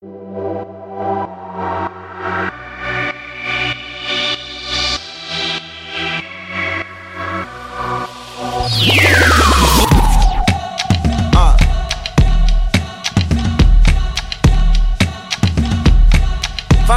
[0.00, 0.10] Find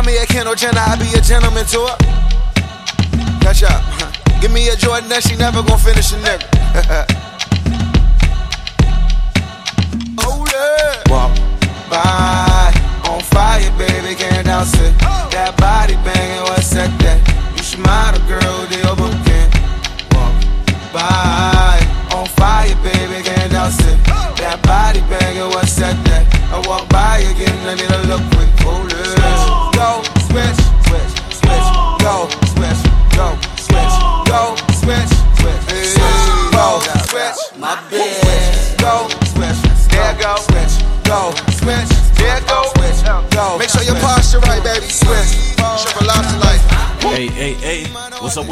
[0.05, 1.97] me a Kendall Jenner, I be a gentleman to her.
[3.63, 4.41] Up.
[4.41, 6.50] Give me a Jordan, that she never gon' finish a nigga.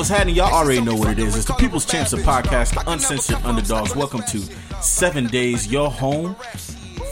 [0.09, 0.37] What's happening?
[0.37, 1.35] Y'all already know what it is.
[1.35, 3.95] It's the People's Champs of Podcast, the uncensored underdogs.
[3.95, 4.39] Welcome to
[4.81, 6.35] Seven Days, your home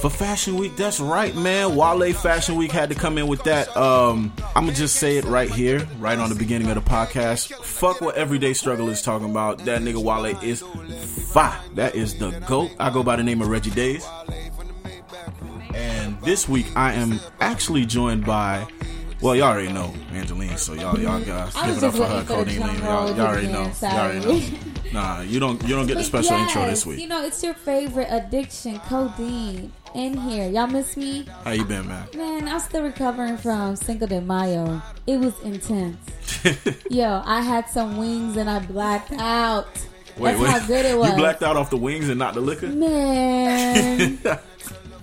[0.02, 0.76] for Fashion Week.
[0.76, 1.76] That's right, man.
[1.76, 3.78] Wale Fashion Week had to come in with that.
[3.78, 7.54] Um, I'm gonna just say it right here, right on the beginning of the podcast.
[7.64, 9.60] Fuck what Everyday Struggle is talking about.
[9.66, 10.64] That nigga Wale is
[11.32, 11.62] fire.
[11.76, 12.72] That is the GOAT.
[12.80, 14.08] I go by the name of Reggie Days.
[15.76, 18.66] And this week I am actually joined by
[19.22, 22.26] well, y'all already know Angeline, so y'all y'all guys give it up for her, waiting
[22.26, 23.72] for the Cody drum Y'all, y'all already know.
[23.82, 24.58] Y'all already know.
[24.94, 27.00] Nah, you don't you don't get the special intro this week.
[27.00, 29.72] You know, it's your favorite addiction, codeine.
[29.96, 31.26] In here, y'all miss me?
[31.44, 32.08] How you been, man?
[32.14, 34.82] Man, I'm still recovering from Cinco de Mayo.
[35.08, 35.98] It was intense.
[36.92, 39.68] Yo, I had some wings and I blacked out.
[40.18, 41.10] Wait, That's how good it was.
[41.10, 42.68] You blacked out off the wings and not the liquor.
[42.68, 44.20] Man,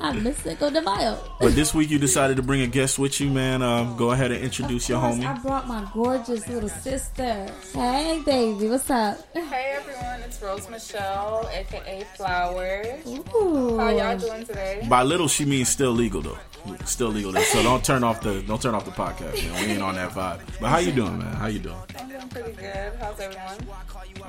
[0.05, 1.19] I miss Cinco de Mayo.
[1.41, 3.63] But this week you decided to bring a guest with you, man.
[3.63, 5.27] Um, go ahead and introduce your course, homie.
[5.27, 7.51] I brought my gorgeous little sister.
[7.73, 9.19] Hey, baby, what's up?
[9.33, 13.07] Hey everyone, it's Rose Michelle, aka Flowers.
[13.35, 13.79] Ooh.
[13.79, 14.87] How y'all doing today?
[14.91, 16.39] By little, she means still legal though.
[16.85, 17.33] Still legal.
[17.33, 17.41] Though.
[17.41, 19.65] So don't turn off the don't turn off the podcast, man.
[19.65, 20.41] We ain't on that vibe.
[20.61, 21.35] But how you doing, man?
[21.35, 21.77] How you doing?
[21.99, 22.93] I'm doing pretty good.
[23.01, 23.57] How's everyone?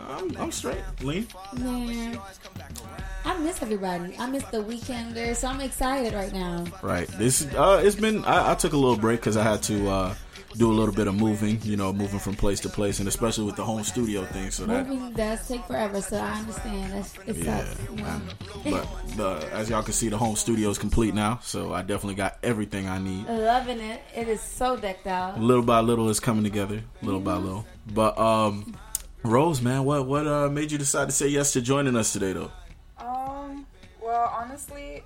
[0.08, 0.80] I'm, I'm straight.
[1.02, 1.28] Lean.
[1.58, 2.18] Man,
[3.26, 4.16] I miss everybody.
[4.20, 6.64] I miss the weekender, so I'm excited right now.
[6.84, 7.08] Right.
[7.08, 8.24] This uh, it's been.
[8.26, 10.16] I, I took a little break because I had to uh,
[10.58, 11.60] do a little bit of moving.
[11.64, 14.52] You know, moving from place to place, and especially with the home studio thing.
[14.52, 16.94] So that Moving does take forever, so I understand.
[16.94, 17.64] That's, it yeah.
[17.64, 17.82] sucks.
[17.90, 18.04] you know?
[18.04, 18.22] man.
[18.64, 21.40] But the, as y'all can see, the home studio is complete now.
[21.42, 23.28] So I definitely got everything I need.
[23.28, 24.02] Loving it.
[24.16, 25.40] It is so decked out.
[25.40, 26.84] Little by little, it's coming together.
[27.02, 27.66] Little by little.
[27.92, 28.78] But um,
[29.24, 32.34] Rose, man, what what uh made you decide to say yes to joining us today,
[32.34, 32.52] though?
[34.16, 35.04] Well, honestly,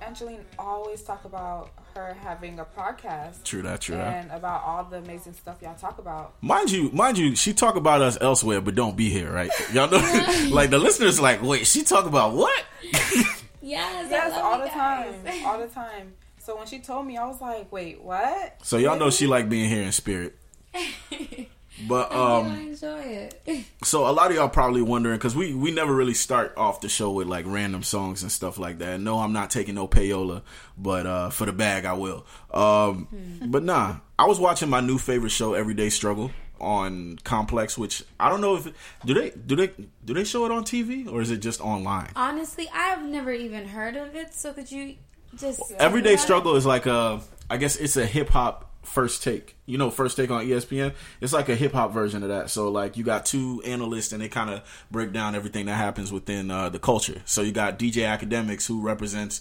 [0.00, 3.44] Angeline always talk about her having a podcast.
[3.44, 3.82] True that.
[3.82, 4.24] True that.
[4.24, 6.34] And about all the amazing stuff y'all talk about.
[6.42, 9.48] Mind you, mind you, she talk about us elsewhere, but don't be here, right?
[9.72, 9.98] Y'all know,
[10.50, 12.64] like the listeners, like, wait, she talk about what?
[12.82, 15.14] Yes, Yes, I love all you the guys.
[15.24, 15.46] time.
[15.46, 16.12] All the time.
[16.40, 18.56] So when she told me, I was like, wait, what?
[18.64, 20.34] So y'all know she like being here in spirit.
[21.86, 23.64] But I um, enjoy it.
[23.84, 26.88] so a lot of y'all probably wondering because we we never really start off the
[26.88, 29.00] show with like random songs and stuff like that.
[29.00, 30.42] No, I'm not taking no payola,
[30.76, 32.26] but uh, for the bag I will.
[32.52, 33.08] Um,
[33.46, 38.28] but nah, I was watching my new favorite show, Everyday Struggle, on Complex, which I
[38.28, 38.64] don't know if
[39.04, 39.70] do they do they
[40.04, 42.10] do they show it on TV or is it just online?
[42.16, 44.34] Honestly, I've never even heard of it.
[44.34, 44.96] So could you
[45.36, 49.56] just Everyday Struggle is like a, I guess it's a hip hop first take.
[49.68, 50.94] You know, first take on ESPN.
[51.20, 52.50] It's like a hip hop version of that.
[52.50, 56.10] So like you got two analysts and they kind of break down everything that happens
[56.10, 57.20] within uh, the culture.
[57.26, 59.40] So you got DJ Akademiks who represents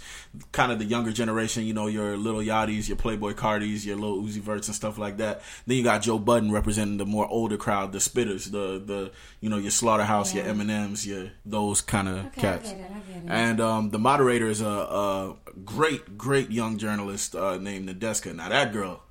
[0.52, 1.64] kind of the younger generation.
[1.64, 5.18] You know, your Lil Yachty's, your Playboi Cartis, your Lil Uzi Verts and stuff like
[5.18, 5.42] that.
[5.66, 9.50] Then you got Joe Budden representing the more older crowd, the spitters, the the you
[9.50, 12.72] know your Slaughterhouse, your Eminems, your those kind of Okay, I cats.
[12.74, 13.30] get it, I get it.
[13.30, 18.36] And um, the moderator is a, a great, great young journalist uh, named Nadeska.
[18.36, 19.04] Now that girl,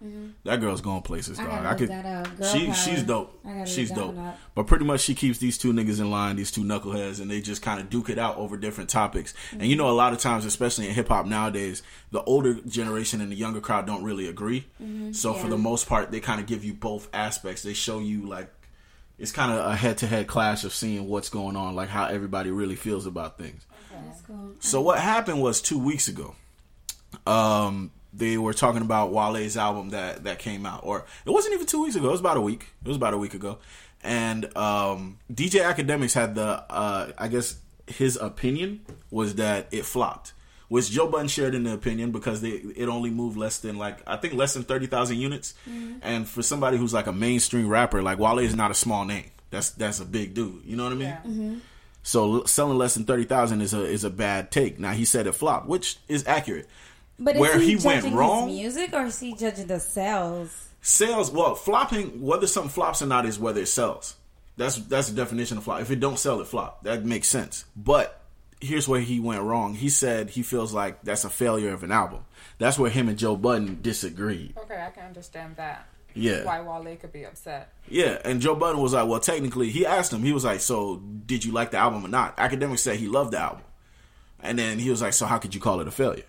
[0.44, 1.50] that girl's going places, Mm-hmm.
[1.50, 1.66] I dog.
[1.66, 1.88] I could.
[1.88, 2.36] that up.
[2.36, 2.74] Girl She power.
[2.74, 3.40] she's dope.
[3.66, 4.18] She's dope.
[4.18, 4.38] up.
[4.54, 7.40] But pretty much, she keeps these two niggas in line, these two knuckleheads, and they
[7.40, 9.32] just kind of duke it out over different topics.
[9.52, 13.20] And you know, a lot of times, especially in hip hop nowadays, the older generation
[13.22, 14.66] and the younger crowd don't really agree.
[15.12, 17.62] So for the most part, they kind of give you both aspects.
[17.62, 18.52] They show you like
[19.18, 22.76] it's kind of a head-to-head clash of seeing what's going on, like how everybody really
[22.76, 23.64] feels about things.
[23.90, 24.52] That's cool.
[24.60, 26.34] So what happened was two weeks ago.
[27.26, 31.66] Um, they were talking about Wale's album that that came out, or it wasn't even
[31.66, 32.08] two weeks ago.
[32.08, 32.68] It was about a week.
[32.84, 33.58] It was about a week ago,
[34.02, 38.80] and um, DJ Akademiks had the, uh, I guess his opinion
[39.10, 40.32] was that it flopped,
[40.68, 43.98] which Joe Budden shared in the opinion because they, it only moved less than like
[44.06, 45.54] I think less than thirty thousand units,
[46.02, 49.30] and for somebody who's like a mainstream rapper, like Wale is not a small name.
[49.50, 50.64] That's that's a big dude.
[50.64, 51.08] You know what I mean?
[51.08, 51.54] Yeah.
[52.02, 54.78] So selling less than thirty thousand is a is a bad take.
[54.78, 56.68] Now he said it flopped, which is accurate.
[57.18, 59.80] But Where is he, he went judging wrong- his music or is he judging the
[59.80, 60.68] sales?
[60.82, 64.16] Sales, well, flopping, whether something flops or not, is whether it sells.
[64.56, 65.80] That's that's the definition of flop.
[65.80, 66.82] If it don't sell, it flop.
[66.84, 67.64] That makes sense.
[67.76, 68.22] But
[68.60, 69.74] here's where he went wrong.
[69.74, 72.24] He said he feels like that's a failure of an album.
[72.58, 74.56] That's where him and Joe Budden disagreed.
[74.56, 75.86] Okay, I can understand that.
[76.14, 76.44] Yeah.
[76.44, 77.70] Why Wale could be upset.
[77.88, 80.96] Yeah, and Joe Budden was like, well, technically, he asked him, he was like, so
[80.96, 82.36] did you like the album or not?
[82.38, 83.62] Akademiks said he loved the album.
[84.40, 86.24] And then he was like, so how could you call it a failure?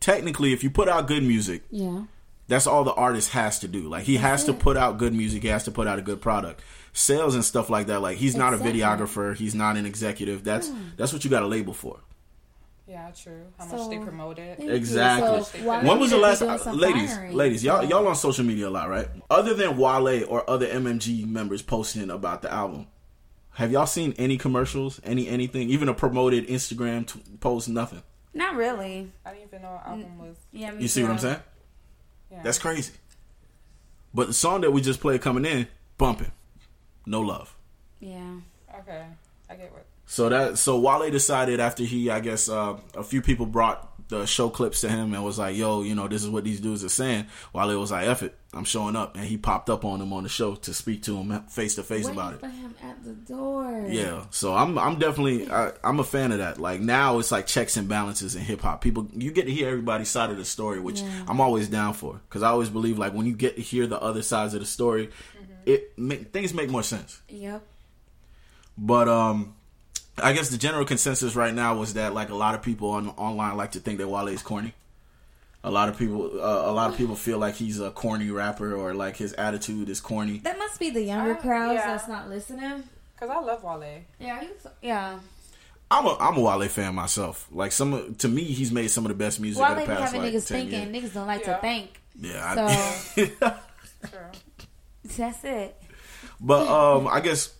[0.00, 2.02] Technically, if you put out good music, Yeah.
[2.48, 3.88] that's all the artist has to do.
[3.88, 4.58] Like he has to it.
[4.58, 6.60] put out good music, he has to put out a good product.
[6.92, 10.44] Sales and stuff like that, like he's not a videographer, he's not an executive.
[10.44, 12.00] That's that's what you got a label for.
[12.88, 13.42] Yeah, true.
[13.58, 14.58] How much they promote it.
[14.58, 14.76] Thank you.
[14.76, 15.42] Exactly.
[15.42, 17.34] So when was the last uh, ladies firing?
[17.34, 21.26] ladies y'all y'all on social media a lot right other than wale or other mmg
[21.26, 22.86] members posting about the album
[23.54, 28.02] have y'all seen any commercials any anything even a promoted instagram t- post nothing
[28.36, 29.10] Not really.
[29.24, 30.36] I didn't even know our album was.
[30.52, 31.38] Yeah, me you see what i'm saying
[32.30, 32.42] Yeah.
[32.42, 32.92] that's crazy
[34.12, 35.66] but the song that we just played coming in
[35.98, 36.32] bumping
[37.06, 37.54] no love
[38.00, 38.36] Yeah.
[38.80, 39.04] Okay,
[39.48, 39.86] I get what.
[40.04, 44.24] So that so Wale decided after he I guess uh, a few people brought the
[44.26, 46.84] show clips to him and was like, "Yo, you know, this is what these dudes
[46.84, 49.84] are saying." While it was like, "Eff it, I'm showing up," and he popped up
[49.84, 52.40] on him on the show to speak to him face to face about it.
[52.40, 53.86] for him at the door.
[53.88, 56.60] Yeah, so I'm I'm definitely I, I'm a fan of that.
[56.60, 58.80] Like now it's like checks and balances in hip hop.
[58.80, 61.24] People you get to hear everybody's side of the story, which Yeah.
[61.26, 64.00] I'm always down for because I always believe like when you get to hear the
[64.00, 65.10] other sides of the story,
[65.64, 67.20] it ma- things make more sense.
[67.28, 67.60] Yep.
[68.78, 69.55] But um,
[70.22, 73.08] I guess the general consensus right now was that like a lot of people on
[73.10, 74.72] online like to think that Wale is corny.
[75.64, 78.74] A lot of people, uh, a lot of people feel like he's a corny rapper
[78.76, 80.38] or like his attitude is corny.
[80.38, 81.86] That must be the younger Uh, crowds yeah.
[81.88, 82.84] that's not listening.
[83.18, 84.02] Cause I love Wale.
[84.20, 85.18] Yeah, he was, yeah.
[85.90, 87.46] I'm a I'm a Wale fan myself.
[87.52, 89.90] Like some to me, he's made some of the best music Why of they the
[89.92, 90.94] be past having like niggas thinking?
[90.94, 91.04] years.
[91.10, 91.54] Niggas don't like Yeah.
[91.56, 92.00] to think.
[92.20, 93.54] Yeah, So I,
[94.10, 94.20] True.
[95.16, 95.82] that's it.
[96.40, 97.52] but um, I guess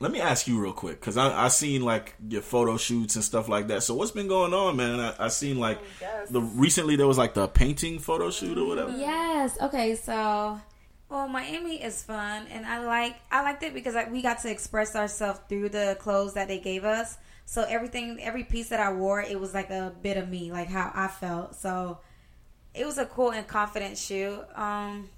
[0.00, 3.24] let me ask you real quick because I I seen like your photo shoots and
[3.24, 3.82] stuff like that.
[3.82, 5.00] So what's been going on, man?
[5.00, 6.28] I, I seen like Yes.
[6.30, 8.90] the recently there was like the painting photo shoot or whatever.
[8.96, 9.58] Yes.
[9.60, 9.96] Okay.
[9.96, 10.60] So,
[11.08, 14.50] well, Miami is fun, and I like I liked it because like, we got to
[14.50, 17.16] express ourselves through the clothes that they gave us.
[17.44, 20.68] So everything, every piece that I wore, it was like a bit of me, like
[20.68, 21.54] how I felt.
[21.54, 21.98] So
[22.74, 24.44] it was a cool and confident shoot.
[24.54, 25.08] Um,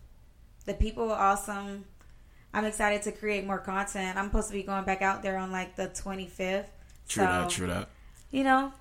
[0.65, 1.87] the people were awesome.
[2.53, 4.19] I'm excited to create more content.
[4.19, 6.37] I'm supposed to be going back out there on like the 25th.
[6.37, 6.65] True
[7.09, 7.89] so, that, true that.
[8.31, 8.73] You know,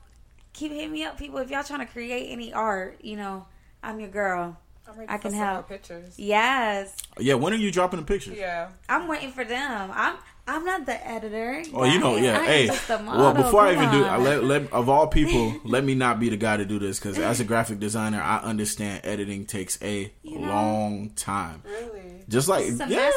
[0.54, 1.39] keep hitting me up, people.
[1.39, 3.45] If y'all trying to create any art, you know,
[3.83, 4.57] I'm your girl.
[4.88, 5.69] I'm ready I can some help.
[5.69, 6.16] pictures.
[6.18, 8.36] Yes, Yeah, when are you dropping the pictures?
[8.38, 8.69] Yeah.
[8.88, 9.92] I'm waiting for them.
[9.94, 10.16] I'm
[10.55, 11.63] I'm not the editor.
[11.73, 12.39] Oh, you know, yeah.
[12.39, 14.03] I Hey, well, before I even do.
[14.03, 16.99] I let, let of all people, let me not be the guy to do this
[16.99, 20.47] because as a graphic designer, I understand editing takes a You know.
[20.47, 21.61] long time.
[21.65, 22.23] Really.
[22.27, 23.11] Just like It's yeah,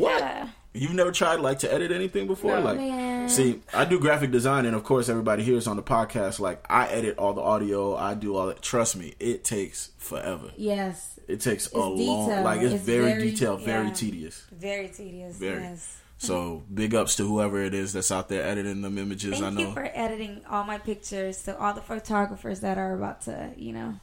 [0.00, 0.20] what?
[0.20, 0.48] yeah.
[0.74, 2.52] You've never tried like to edit anything before?
[2.56, 2.60] No.
[2.60, 3.28] like, Man.
[3.28, 6.38] see, I do graphic design, and of course, everybody hears on the podcast.
[6.38, 8.62] Like, I edit all the audio, I do all that.
[8.62, 10.52] Trust me, it takes forever.
[10.56, 13.92] yes, It takes a long, like it's, It's very, very- detailed, very yeah.
[13.94, 14.44] tedious.
[14.52, 15.36] very tedious.
[15.36, 15.62] Very.
[15.62, 15.96] Yes.
[16.18, 19.38] So big ups to whoever it is that's out there editing them images.
[19.38, 19.68] Thank I know.
[19.68, 21.42] you for editing all my pictures.
[21.44, 23.94] To all the photographers that are about to, you know,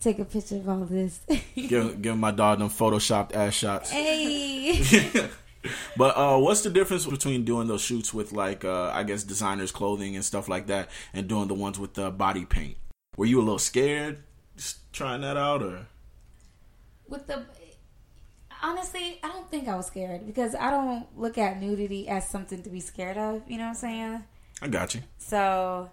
[0.00, 1.20] take a picture of all this.
[1.54, 3.90] give, give my dog them photoshopped ass shots.
[3.90, 4.82] hey.
[5.96, 9.70] but uh, what's the difference between doing those shoots with like uh, I guess designers'
[9.70, 12.76] clothing and stuff like that, and doing the ones with the body paint?
[13.16, 14.24] Were you a little scared
[14.56, 15.86] just trying that out, or
[17.08, 17.44] with the
[18.66, 22.62] honestly i don't think i was scared because i don't look at nudity as something
[22.62, 24.24] to be scared of you know what i'm saying
[24.60, 25.02] I got you.
[25.18, 25.90] so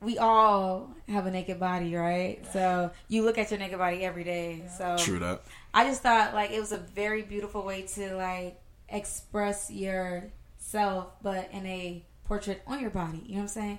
[0.00, 4.24] we all have a naked body right so you look at your naked body every
[4.24, 5.42] day so True that.
[5.72, 11.48] i just thought like it was a very beautiful way to like express yourself but
[11.52, 13.78] in a portrait on your body you know what i'm saying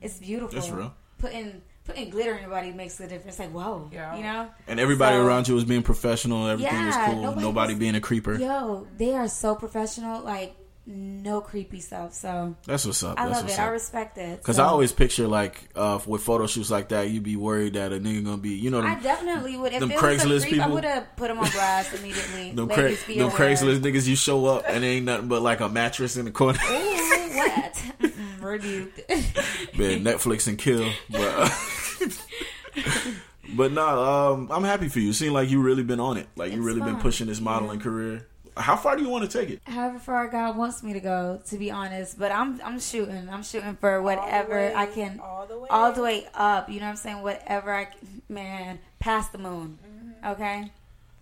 [0.00, 0.94] it's beautiful That's real.
[1.18, 4.16] putting putting glitter in your body makes a difference like whoa Yeah.
[4.16, 6.46] you know And everybody So- around you was being professional.
[6.48, 7.22] Everything was cool.
[7.22, 8.34] Nobody, nobody was- being a creeper.
[8.34, 10.22] Yo, they are so professional.
[10.22, 10.56] Like
[10.86, 12.14] no creepy stuff.
[12.14, 13.18] So That's what's up.
[13.20, 13.60] I That's love what's it.
[13.60, 14.38] I respect it.
[14.38, 17.74] Because So, I always picture like uh, with photo shoots like that, you'd be worried
[17.74, 19.72] that a nigga gonna be, you know, I them, definitely would.
[19.72, 22.52] If them it was a Craigslist creep, I would have put them on blast immediately.
[22.52, 23.30] them, Cra- Ladies, them.
[23.30, 24.08] Craigslist niggas.
[24.08, 26.58] You show up and ain't nothing but like a mattress in the corner.
[26.68, 27.82] Ooh, what?
[28.40, 29.00] Rebuked.
[29.08, 29.16] Yeah,
[29.98, 30.90] Netflix and kill.
[31.10, 31.52] But
[33.56, 35.10] but no, um, I'm happy for you.
[35.10, 36.28] It seems like you really been on it.
[36.36, 38.26] Like you It's really been pushing this modeling career.
[38.56, 39.60] How far do you want to take it?
[39.64, 42.18] However far God wants me to go, to be honest.
[42.18, 43.28] But I'm I'm shooting.
[43.30, 45.20] I'm shooting for whatever way- I can.
[45.20, 45.94] all the way all up.
[45.94, 46.68] the way up.
[46.68, 47.22] You know what I'm saying?
[47.22, 49.78] Whatever I can, man, past the moon.
[50.26, 50.70] Okay.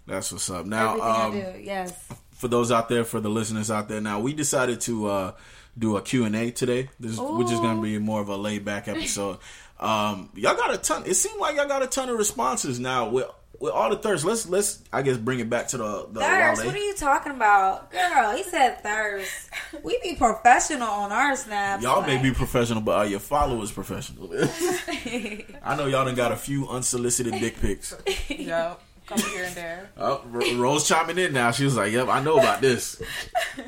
[0.07, 0.65] That's what's up.
[0.67, 1.61] Now, um, I do.
[1.61, 2.09] Yes.
[2.33, 5.33] for those out there, for the listeners out there, now we decided to uh,
[5.79, 6.89] do a Q and A today.
[6.99, 9.39] This is, which is going to be more of a laid back episode.
[9.81, 11.05] um, y'all got a ton.
[11.07, 13.27] It seemed like y'all got a ton of responses now with
[13.61, 14.25] with all the thirst.
[14.25, 16.61] Let's let's I guess bring it back to the the Thirst.
[16.63, 16.67] Wale.
[16.67, 18.37] What are you talking about, girl?
[18.37, 19.51] He said thirst.
[19.83, 21.83] We be professional on our snaps.
[21.83, 24.31] Y'all may be professional, but are your followers professional?
[24.33, 27.95] I know y'all done got a few unsolicited dick pics.
[28.29, 28.81] Yep.
[29.07, 29.91] Come here and there.
[29.97, 31.51] Oh, R- Rose chiming in now.
[31.51, 33.01] She was like, "Yep, I know about this."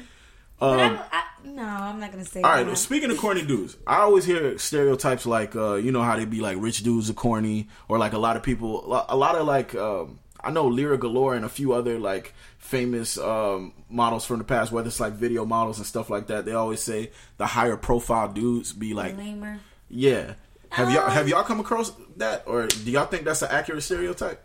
[0.61, 2.43] Um, I, no, I'm not gonna say.
[2.43, 2.77] all right.
[2.79, 6.41] Speaking of corny dudes, I always hear stereotypes like, uh, you know how they be
[6.41, 9.75] like rich dudes are corny, or like a lot of people, a lot of like,
[9.75, 14.45] um, I know Lira Galore and a few other like famous um, models from the
[14.45, 16.45] past, whether it's like video models and stuff like that.
[16.45, 19.61] They always say the higher profile dudes be like, Lamer.
[19.89, 20.35] yeah.
[20.71, 23.83] Have y'all Um, have y'all come across that, or do y'all think that's an accurate
[23.83, 24.41] stereotype?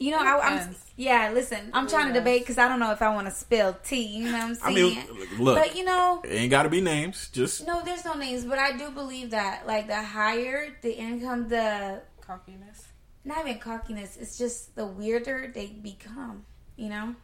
[0.00, 1.30] You know, I, I'm yeah.
[1.32, 4.02] Listen, I'm trying to debate because I don't know if I want to spill tea.
[4.06, 4.76] You know what I'm saying?
[4.76, 5.16] I saying?
[5.30, 7.28] mean, look, but you know, it ain't got to be names.
[7.32, 8.44] Just no, there's no names.
[8.46, 12.88] But I do believe that, like, the higher the income, the Cockiness.
[13.26, 14.16] not even cockiness.
[14.16, 16.46] It's just the weirder they become.
[16.76, 17.14] You know.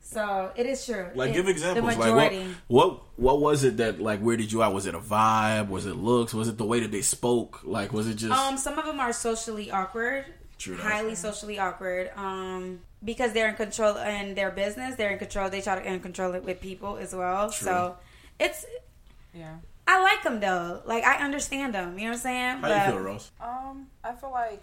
[0.00, 1.08] So it is true.
[1.14, 1.94] Like, It- give examples.
[1.94, 2.54] The Like, what, majority.
[2.68, 4.74] what, what was it that like weirded you out?
[4.74, 5.68] Was it a vibe?
[5.68, 6.34] Was it looks?
[6.34, 7.60] Was it the way that they spoke?
[7.64, 8.32] Like, was it just?
[8.32, 10.26] Um, some of them are socially awkward,
[10.62, 10.82] True that.
[10.82, 12.10] highly socially awkward.
[12.16, 15.50] Um, because they're in control in their business, they're in control.
[15.50, 17.50] They try to and control it with people as well.
[17.50, 17.64] True.
[17.66, 17.96] So
[18.38, 18.64] it's
[19.34, 19.56] Yeah.
[19.88, 20.82] I like them though.
[20.84, 21.98] Like I understand them.
[21.98, 22.56] You know what I'm saying?
[22.58, 23.30] How you feel, Rose?
[23.40, 24.62] Um, I feel like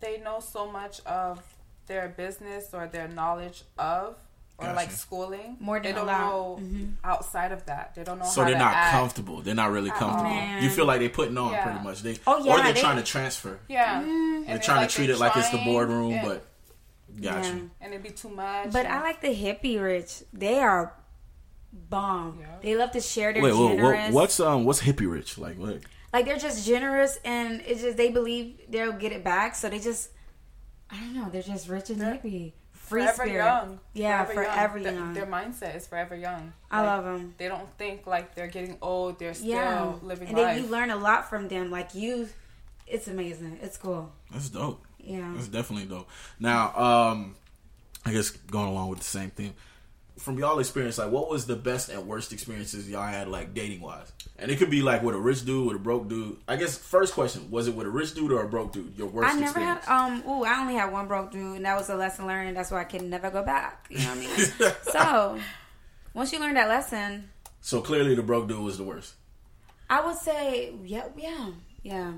[0.00, 1.42] they know so much of
[1.86, 4.16] their business or their knowledge of
[4.58, 4.76] or Gotcha.
[4.76, 5.56] like schooling.
[5.60, 6.30] More than they don't allowed.
[6.30, 6.92] know Mhm.
[7.04, 7.94] outside of that.
[7.94, 8.92] They don't know So how they're to not act.
[8.92, 9.42] comfortable.
[9.42, 10.30] They're not really comfortable.
[10.30, 10.62] Man.
[10.62, 11.62] You feel like they're putting on Yeah.
[11.64, 12.00] pretty much.
[12.02, 13.58] They Oh, yeah, or they're they- trying to transfer.
[13.68, 14.00] Yeah.
[14.00, 14.10] Mm-hmm.
[14.10, 16.46] And They're it's trying like to treat they're it like it's the boardroom, and, but
[17.20, 17.52] got Yeah.
[17.54, 17.70] you.
[17.80, 18.72] and it'd be too much.
[18.72, 20.22] But and- I like the hippie rich.
[20.32, 20.94] They are
[21.72, 22.38] bomb.
[22.40, 22.46] Yeah.
[22.62, 24.12] They love to share their Wait, whoa, generous.
[24.14, 25.36] what, what's um, what's hippie rich?
[25.38, 25.80] Like, what?
[26.12, 29.54] like they're just generous and it's just they believe they'll get it back.
[29.54, 30.10] So they just
[30.90, 31.28] I don't know.
[31.30, 32.52] They're just rich and They're hippie,
[32.86, 33.44] free forever spirit.
[33.44, 33.80] young.
[33.94, 35.14] Yeah, forever Their- young.
[35.14, 36.52] Their mindset is forever young.
[36.70, 37.34] I Like, love them.
[37.38, 39.18] They don't think like they're getting old.
[39.18, 40.60] They're still Yeah, living and then life.
[40.62, 41.70] you learn a lot from them.
[41.70, 42.28] Like you,
[42.86, 43.58] it's amazing.
[43.62, 44.12] It's cool.
[44.32, 44.84] That's dope.
[44.98, 45.32] Yeah.
[45.34, 46.08] That's definitely dope.
[46.40, 47.36] Now, um,
[48.04, 49.54] I guess going along with the same thing,
[50.18, 53.80] from y'all experience, like what was the best and worst experiences y'all had, like dating
[53.80, 54.12] wise?
[54.38, 56.36] And it could be like with a rich dude, with a broke dude.
[56.48, 58.96] I guess first question was it with a rich dude or a broke dude?
[58.96, 59.84] Your worst I never experience.
[59.84, 62.56] had um ooh, I only had one broke dude and that was a lesson learned
[62.56, 63.86] that's why I can never go back.
[63.90, 64.74] You know what I mean?
[64.82, 65.38] so
[66.14, 67.30] once you learn that lesson,
[67.60, 69.14] so clearly, the broke dude was the worst.
[69.90, 71.50] I would say yeah, yeah,
[71.82, 72.12] yeah.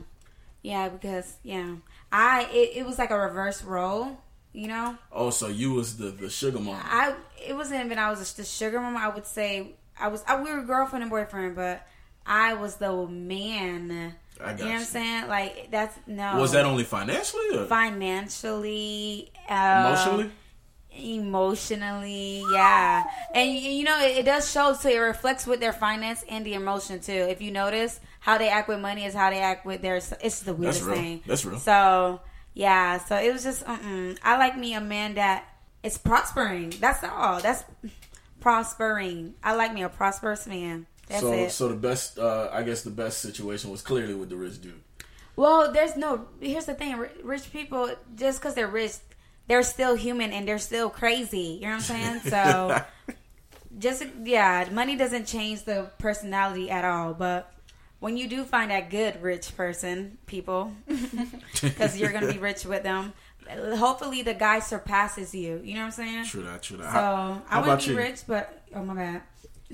[0.62, 1.76] Yeah, because yeah.
[2.12, 4.18] I it, it was like a reverse role,
[4.58, 4.98] you know?
[5.12, 6.80] Oh, so you was the the sugar mom.
[6.82, 7.14] I
[7.46, 8.96] it wasn't even I was the sugar mom.
[8.96, 11.86] I would say I was I, we were girlfriend and boyfriend, but
[12.26, 14.14] I was the man.
[14.40, 15.28] I got you know what I'm saying?
[15.28, 16.38] Like that's no.
[16.38, 20.30] Was that only financially or financially, uh, emotionally?
[20.90, 23.04] emotionally, yeah.
[23.32, 26.44] And you, you know, it, it does show so it reflects with their finance and
[26.44, 27.12] the emotion too.
[27.12, 29.96] If you notice, how they act with money is how they act with their.
[29.96, 30.96] It's the weirdest real.
[30.96, 31.20] thing.
[31.26, 31.60] That's real.
[31.60, 32.20] So
[32.58, 33.62] yeah, so it was just.
[33.68, 35.44] I like me a man that
[35.84, 36.70] is prospering.
[36.80, 37.38] That's all.
[37.38, 37.62] That's
[38.40, 39.34] prospering.
[39.44, 40.86] I like me a prosperous man.
[41.06, 41.52] That's so, it.
[41.52, 44.80] so the best, uh, I guess, the best situation was clearly with the rich dude.
[45.36, 46.26] Well, there's no.
[46.40, 48.94] Here's the thing: rich people, just because they're rich,
[49.46, 51.60] they're still human and they're still crazy.
[51.60, 52.20] You know what I'm saying?
[52.28, 52.82] So,
[53.78, 57.14] just yeah, money doesn't change the personality at all.
[57.14, 57.52] But
[58.00, 60.72] when you do find that good rich person, people,
[61.60, 63.12] because you're gonna be rich with them.
[63.76, 65.60] Hopefully, the guy surpasses you.
[65.64, 66.24] You know what I'm saying?
[66.26, 66.62] True that.
[66.62, 66.84] True that.
[66.84, 67.96] So how, I how wouldn't be you?
[67.96, 69.22] rich, but oh my bad.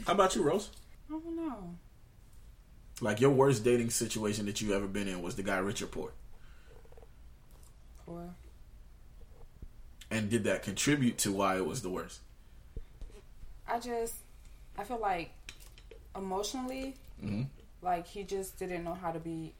[0.06, 0.70] How about you, Rose?
[1.08, 1.74] I don't know.
[3.00, 5.86] Like your worst dating situation that you ever been in was the guy rich or
[5.86, 6.12] poor,
[8.06, 8.30] Or
[10.10, 12.20] and did that contribute to why it was the worst?
[13.68, 14.14] I just
[14.78, 15.30] I feel like
[16.16, 17.46] emotionally, Mhm.
[17.84, 19.54] Like he just didn't know how to be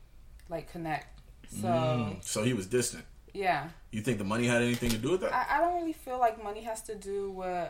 [0.49, 1.21] like connect.
[1.49, 3.05] So Mm, so he was distant.
[3.35, 5.33] yeah, You think the money had anything to do with that?
[5.35, 7.69] I, I don't really feel like money has to do with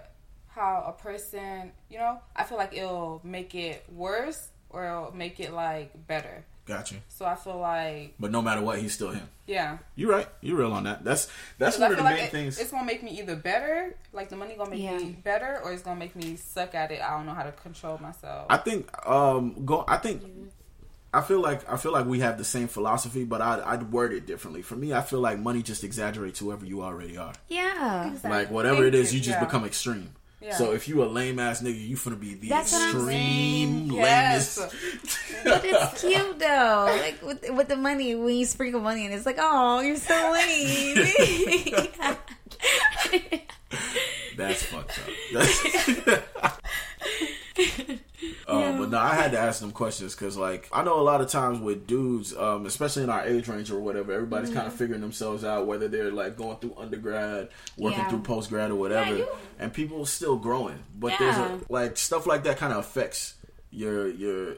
[0.49, 1.73] how a person.
[1.91, 6.45] You know, I feel like it'll make it worse or it'll make it like better.
[6.67, 6.95] Gotcha.
[7.09, 9.29] So I feel like But no matter what, he's still him.
[9.47, 9.79] yeah.
[9.97, 10.27] You're right.
[10.41, 11.05] You're real on that.
[11.05, 11.29] That's
[11.59, 12.59] that's one of the feel main it- things.
[12.59, 14.97] It's gonna make me either better, like the money gonna make Yeah.
[14.97, 17.03] me better, or it's gonna make me suck at it.
[17.03, 18.47] I don't know how to control myself.
[18.49, 20.23] I think um go I think
[21.13, 24.13] I feel like I feel like we have the same philosophy, but I'd, I'd word
[24.13, 24.63] it differently.
[24.63, 27.35] For me, I feel like money just exaggerates whoever you already are.
[27.49, 28.17] Yeah.
[28.25, 29.25] Like whatever it is, you you.
[29.27, 29.45] just Yeah.
[29.45, 30.13] become extreme.
[30.45, 30.57] Yeah.
[30.57, 34.59] So if you a lame ass nigga, you finna be the That's extreme Yes.
[34.59, 34.75] lamest.
[35.45, 36.99] But it's cute though.
[37.01, 40.33] Like with with the money, when you sprinkle money, and it's like, oh, you're so
[40.33, 40.97] lame.
[44.37, 45.01] That's fucked
[45.35, 46.23] up.
[48.47, 51.21] Uh, But no, I had to ask them questions because, like, I know a lot
[51.21, 54.73] of times with dudes, um, especially in our age range or whatever, everybody's kind of
[54.75, 58.09] figuring themselves out, whether they're like going through undergrad, working Yeah.
[58.09, 59.29] through post grad or whatever, Yeah, you-
[59.59, 60.79] and people still growing.
[60.95, 63.35] But there's a like stuff like that kind of affects
[63.71, 64.57] your your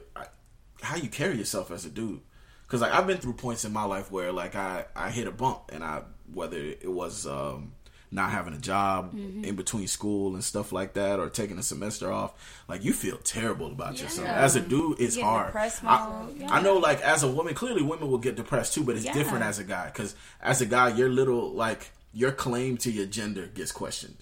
[0.81, 2.19] how you carry yourself as a dude.
[2.65, 5.31] Because like I've been through points in my life where like I I hit a
[5.31, 6.01] bump and I
[6.33, 7.71] whether it was um
[8.09, 9.43] not having a job Mm-hmm.
[9.43, 12.33] in between school and stuff like that or taking a semester off
[12.69, 16.43] like you feel terrible about yourself as a dude it's hard I, mode.
[16.49, 19.13] I know like as a woman clearly women will get depressed too but it's Yeah.
[19.13, 23.05] different as a guy because as a guy your little like your claim to your
[23.07, 24.17] gender gets questioned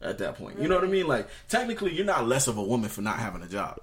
[0.00, 2.62] at that point you know what I mean like technically you're not less of a
[2.62, 3.78] woman for not having a job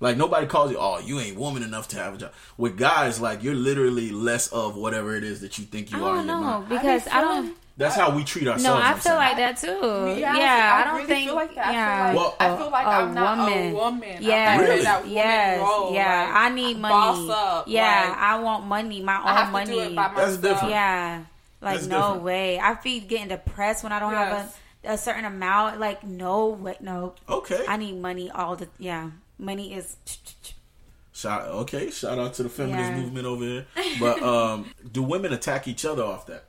[0.00, 2.32] like nobody calls you, oh, you ain't woman enough to have a job.
[2.56, 6.04] With guys, like you're literally less of whatever it is that you think I you
[6.04, 6.08] are.
[6.16, 6.68] don't in your know mind.
[6.70, 7.56] because I don't.
[7.76, 8.64] That's how we treat ourselves.
[8.64, 10.14] No, I feel like that too.
[10.20, 11.24] Yeah, Yeah, I, I don't really think.
[11.26, 11.66] feel like that.
[11.66, 14.02] I feel like- Well, I feel like a I'm not a woman.
[14.02, 14.82] Yeah, I'm Yes, not in Really?
[14.82, 16.20] that woman yes, role, yeah.
[16.24, 16.92] like, I need money.
[16.94, 17.64] Boss up.
[17.68, 19.66] yeah, like, I want money, my own I have money.
[19.66, 20.70] to do it by That's different.
[20.70, 21.24] Yeah,
[21.62, 22.22] like That's no different.
[22.24, 22.58] way.
[22.60, 24.28] I feel getting depressed when I don't Yes.
[24.28, 25.80] have a, a certain amount.
[25.80, 27.14] Like no way, no.
[27.28, 27.64] Okay.
[27.66, 28.68] I need money all the.
[28.78, 29.96] Yeah, money is.
[31.14, 32.96] Shout okay, shout out to the feminist Yeah.
[33.00, 33.66] movement over here.
[34.00, 36.44] But um, do women attack each other off that?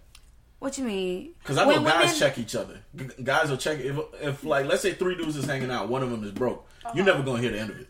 [0.63, 1.33] What you mean?
[1.39, 2.79] Because I know When guys women- check each other.
[2.95, 6.01] G- guys will check if, if like let's say three dudes is hanging out, one
[6.01, 6.65] of them is broke.
[6.95, 7.03] You're uh-huh.
[7.17, 7.89] never gonna hear the end of it.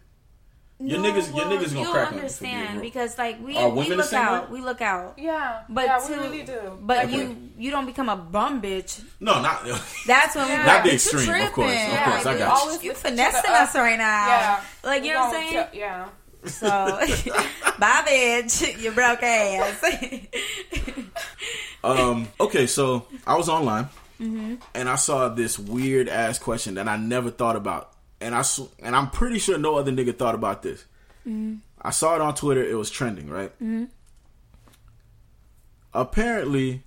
[0.80, 3.70] Your No, niggas, your niggas gonna you'll crack on you understand because like we Are
[3.70, 4.60] we women the look out, way?
[4.60, 5.20] we look out.
[5.20, 6.80] Yeah, But yeah, to, we really do.
[6.82, 7.16] But Okay.
[7.16, 9.04] you you don't become a bum bitch.
[9.20, 9.64] No, not
[10.08, 10.66] That's when we Yeah.
[10.66, 12.46] Not the extreme, of course, of tripping." course, I got you.
[12.46, 14.28] always You lift finessing us right now.
[14.28, 15.54] Yeah, Like you We know what I'm saying?
[15.54, 16.08] tell- Yeah.
[16.46, 16.68] So,
[17.80, 18.82] bye, bitch.
[18.82, 19.84] You broke ass.
[21.84, 22.30] Um.
[22.40, 23.90] Okay, so I was online
[24.22, 24.56] Mm-hmm.
[24.74, 28.42] and I saw this weird ass question that I never thought about, and I
[28.80, 30.86] and I'm pretty sure no other nigga thought about this.
[31.28, 31.56] Mm-hmm.
[31.82, 32.64] I saw it on Twitter.
[32.64, 33.52] It was trending, right?
[35.94, 36.84] Apparently,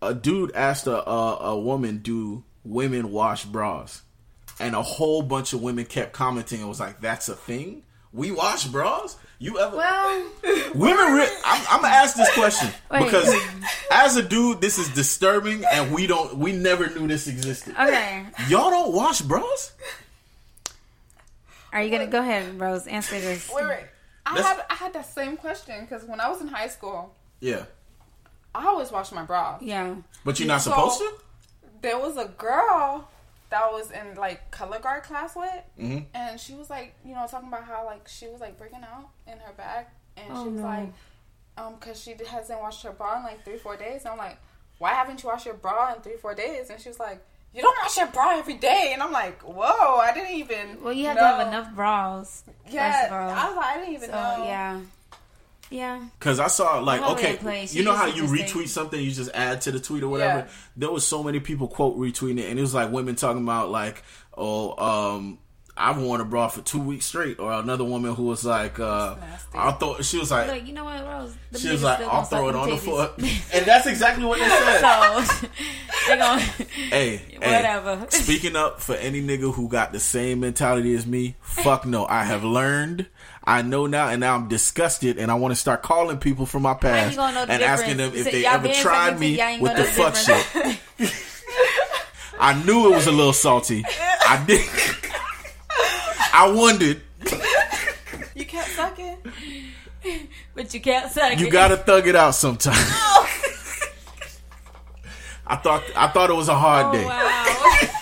[0.00, 4.02] a dude asked a, a a woman, "Do women wash bras?"
[4.60, 7.82] And a whole bunch of women kept commenting and was like, "That's a thing.
[8.12, 9.16] We wash bras.
[9.38, 10.26] You ever?" well,
[10.74, 13.04] Women, re- I'm, I'm gonna ask this question Wait.
[13.04, 13.32] because
[13.90, 17.74] as a dude, this is disturbing, and we don't, we never knew this existed.
[17.78, 18.26] okay.
[18.48, 19.72] Y'all don't wash bras?
[21.72, 22.86] Are you gonna go ahead, Rose?
[22.86, 23.48] Answer this.
[23.54, 23.84] Wait, wait.
[24.26, 27.14] I That's- had I had that same question because when I was in high school,
[27.40, 27.64] Yeah,
[28.54, 29.62] I always washed my bras.
[29.62, 29.94] Yeah.
[30.24, 31.12] but you're not So- supposed to.
[31.80, 33.08] There was a girl
[33.50, 36.06] that was in like color guard class with, Mhm.
[36.14, 39.08] and she was like, you know, talking about how like she was like breaking out
[39.26, 40.66] in her back, and Oh, she was no.
[40.66, 40.92] like,
[41.56, 44.02] um, because she hasn't washed her bra in like three four days.
[44.04, 44.38] And I'm like,
[44.78, 46.70] why haven't you washed your bra in three four days?
[46.70, 47.20] And she was like.
[47.52, 49.96] You don't wash your bra every day, and I'm like, "Whoa!
[49.96, 51.22] I didn't even." Well, you have know.
[51.22, 52.44] to have enough bras.
[52.68, 53.12] Yeah, first.
[53.12, 54.44] I was like, I didn't even So know.
[54.44, 54.80] yeah,
[55.70, 56.04] yeah.
[56.18, 57.38] Because I saw like okay,
[57.72, 60.38] you You know how you retweet something, you just add to the tweet or whatever.
[60.40, 60.48] Yeah.
[60.76, 63.70] There was so many people quote retweeting it, and it was like women talking about
[63.70, 64.02] like,
[64.36, 64.76] oh,
[65.16, 65.38] um,
[65.76, 69.14] I've worn a bra for two weeks straight, or another woman who was like, uh,
[69.14, 69.20] That's
[69.54, 69.58] nasty.
[69.58, 71.34] I thought she was like, Like you know what, Rose?
[71.52, 74.48] The she was like, I'll throw it on the foot, and that's exactly what they
[74.48, 74.80] said.
[74.80, 75.48] so
[76.08, 78.06] they gonna Hey, hey, whatever.
[78.10, 82.04] speaking up for any nigga who got the same mentality as me, fuck no.
[82.06, 83.06] I have learned.
[83.50, 86.62] I know now, and now I'm disgusted, and I want to start calling people from
[86.62, 89.38] my past you gonna know the and asking them if they ever tried me titty,
[89.40, 90.46] y'all ain't with the fuck shit.
[92.38, 93.84] I knew it was a little salty.
[94.28, 94.64] I did.
[96.32, 97.00] I wondered.
[98.36, 99.16] You kept sucking.
[100.54, 101.38] but you can't suck.
[101.38, 102.72] You gotta thug it out sometime.
[102.76, 103.26] Oh.
[105.46, 107.04] I thought I thought it was a hard Oh, day.
[107.04, 107.96] wow.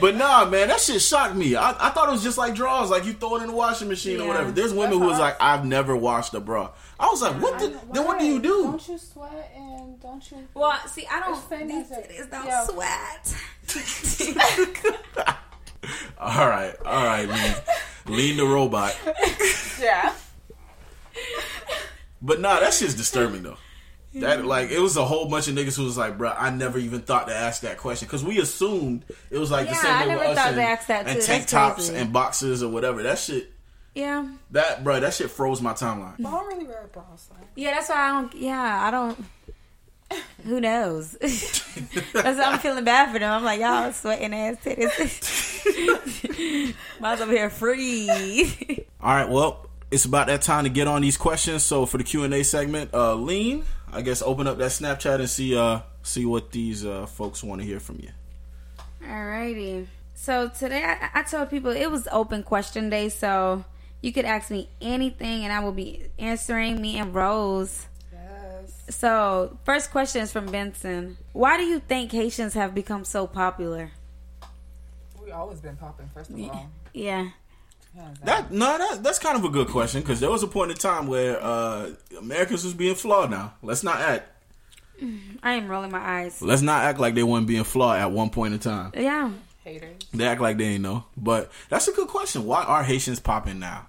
[0.00, 1.56] But nah, man, that shit shocked me.
[1.56, 3.88] I, I thought it was just like drawers, like you throw it in the washing
[3.88, 4.50] machine or whatever.
[4.50, 6.70] There's women who was like, I've never washed a bra.
[6.98, 7.58] I was like, what?
[7.58, 8.62] The, then what do you do?
[8.64, 10.38] Don't you sweat and don't you?
[10.54, 11.38] Well, see, I don't.
[11.38, 12.66] It's same These titties don't Yeah.
[12.66, 13.34] sweat.
[16.18, 17.54] All right, all right, lean,
[18.18, 18.94] lean the robot.
[19.80, 20.12] Yeah.
[22.20, 23.56] But nah, that shit's disturbing though.
[24.14, 26.78] That like it was a whole bunch of niggas who was like, bro, I never
[26.78, 30.00] even thought to ask that question because we assumed it was like the same I
[30.00, 32.02] way never with us and, to ask that, and tank That's tops crazy.
[32.02, 33.04] and boxes or whatever.
[33.04, 33.52] That shit,
[33.94, 34.26] Yeah.
[34.50, 36.16] that bro, that shit froze my timeline.
[36.18, 37.28] But I don't really wear bras.
[37.28, 37.34] So.
[37.54, 38.34] Yeah, that's why I don't.
[38.34, 39.24] Yeah, I don't.
[40.44, 41.12] Who knows?
[41.20, 41.62] that's
[42.12, 43.32] why I'm feeling bad for them.
[43.32, 46.74] I'm like, y'all sweating ass titties.
[47.00, 48.86] Mine's over here free.
[49.00, 51.62] All right, well, it's about that time to get on these questions.
[51.62, 55.20] So for the Q and A segment, uh, lean, I guess open up that Snapchat
[55.20, 58.10] and see uh see what these uh folks want to hear from you.
[59.02, 59.86] Alrighty.
[60.14, 63.64] So today I, I told people it was open question day, so
[64.00, 66.80] you could ask me anything and I will be answering.
[66.80, 67.86] Me and Rose.
[68.12, 68.96] Yes.
[68.96, 71.16] So first question is from Benson.
[71.32, 73.90] Why do you think Haitians have become so popular?
[75.22, 76.10] We always been popping.
[76.14, 76.70] First of all.
[76.92, 77.30] Yeah.
[77.96, 78.26] Hands down.
[78.26, 80.76] That no, that that's kind of a good question because there was a point in
[80.76, 83.30] time where uh Americans was being flawed.
[83.30, 84.28] Now let's not act
[85.42, 86.42] I am rolling my eyes.
[86.42, 88.92] let's not act like they weren't being flawed at one point in time.
[88.94, 89.30] Yeah.
[89.64, 89.96] Haters.
[90.12, 91.04] They act like they ain't know.
[91.16, 92.44] But that's a good question.
[92.44, 93.86] Why are Haitians popping now?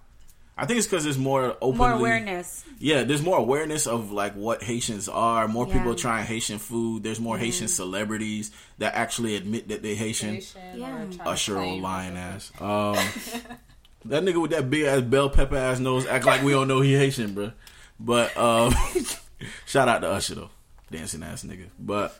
[0.58, 2.64] I think it's because there's more openly, More awareness.
[2.78, 5.48] Yeah, there's more awareness of like what Haitians are.
[5.48, 5.72] More Yeah.
[5.74, 5.80] Mm-hmm.
[5.80, 7.04] people trying Haitian food.
[7.04, 10.36] There's more Haitian celebrities that actually admit that they Haitian.
[10.36, 10.88] Haitian Yeah.
[10.88, 12.52] or trying to Usher old claim- lying ass.
[12.62, 12.98] Um,
[14.06, 16.82] that nigga with that big ass bell pepper ass nose act like we don't know
[16.82, 17.52] he Haitian, bro.
[18.00, 18.74] But um,
[19.66, 20.50] shout out to Usher though,
[20.90, 21.68] dancing ass nigga.
[21.80, 22.20] But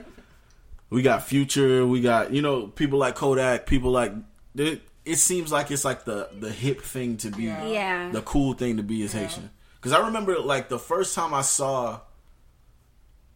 [0.90, 4.14] we got Future, we got you know people like Kodak, people like
[4.56, 4.82] it.
[5.04, 7.66] It seems like it's like the the hip thing to be, Yeah.
[7.68, 8.12] Yeah.
[8.12, 9.50] the cool thing to be is Haitian.
[9.76, 12.02] Because I remember like the first time I saw,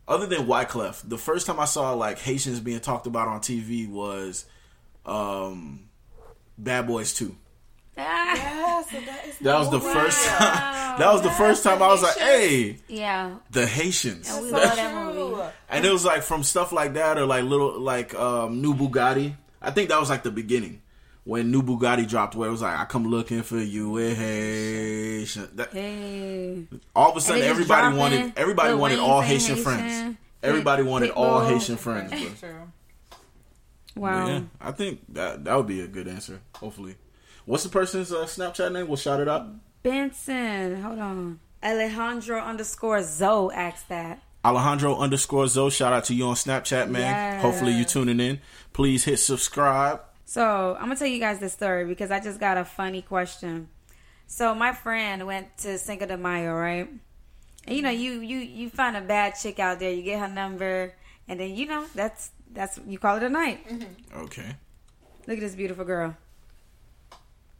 [0.07, 3.89] other than Wyclef, the first time I saw like Haitians being talked about on TV
[3.89, 4.45] was
[5.07, 5.89] um,
[6.55, 7.35] Bad Boys Two.
[7.97, 10.99] Ah, Yeah, so that is That was the no first time.
[10.99, 13.35] That was the first time I was like, "Hey, yeah.
[13.51, 17.17] the Haitians." And we So love that And it was like from stuff like that,
[17.17, 19.35] or like little like um, New Bugatti.
[19.61, 20.81] I think that was like the beginning
[21.23, 25.49] when New Bugatti dropped, where it was like, "I come looking for you, with Haitian."
[25.55, 26.67] That, Hey.
[26.95, 30.17] all of a sudden, And they just everybody wanted everybody wanted all Haitian, Haitian, friends.
[30.43, 32.11] Everybody Pit- wanted all Haitian friends.
[32.39, 32.71] True.
[33.95, 34.27] Wow.
[34.27, 36.41] Yeah, I think that that would be a good answer.
[36.57, 36.95] Hopefully,
[37.45, 38.87] what's the person's uh, Snapchat name?
[38.87, 39.47] We'll shout it out.
[39.83, 40.81] Benson.
[40.81, 41.39] Hold on.
[41.63, 44.21] Alejandro underscore Zoe asked that.
[44.43, 45.71] Alejandro underscore Zoe.
[45.71, 47.01] Shout out to you on Snapchat, man.
[47.01, 47.41] Yes.
[47.41, 48.39] Hopefully you tuning in.
[48.73, 50.01] Please hit subscribe.
[50.25, 53.69] So I'm gonna tell you guys this story because I just got a funny question.
[54.27, 56.89] So my friend went to Cinco de Mayo, right?
[57.67, 60.27] And you know, you you you find a bad chick out there, you get her
[60.27, 60.93] number,
[61.27, 63.65] and then you know that's that's you call it a night.
[64.15, 64.55] Okay.
[65.27, 66.15] Look at this beautiful girl.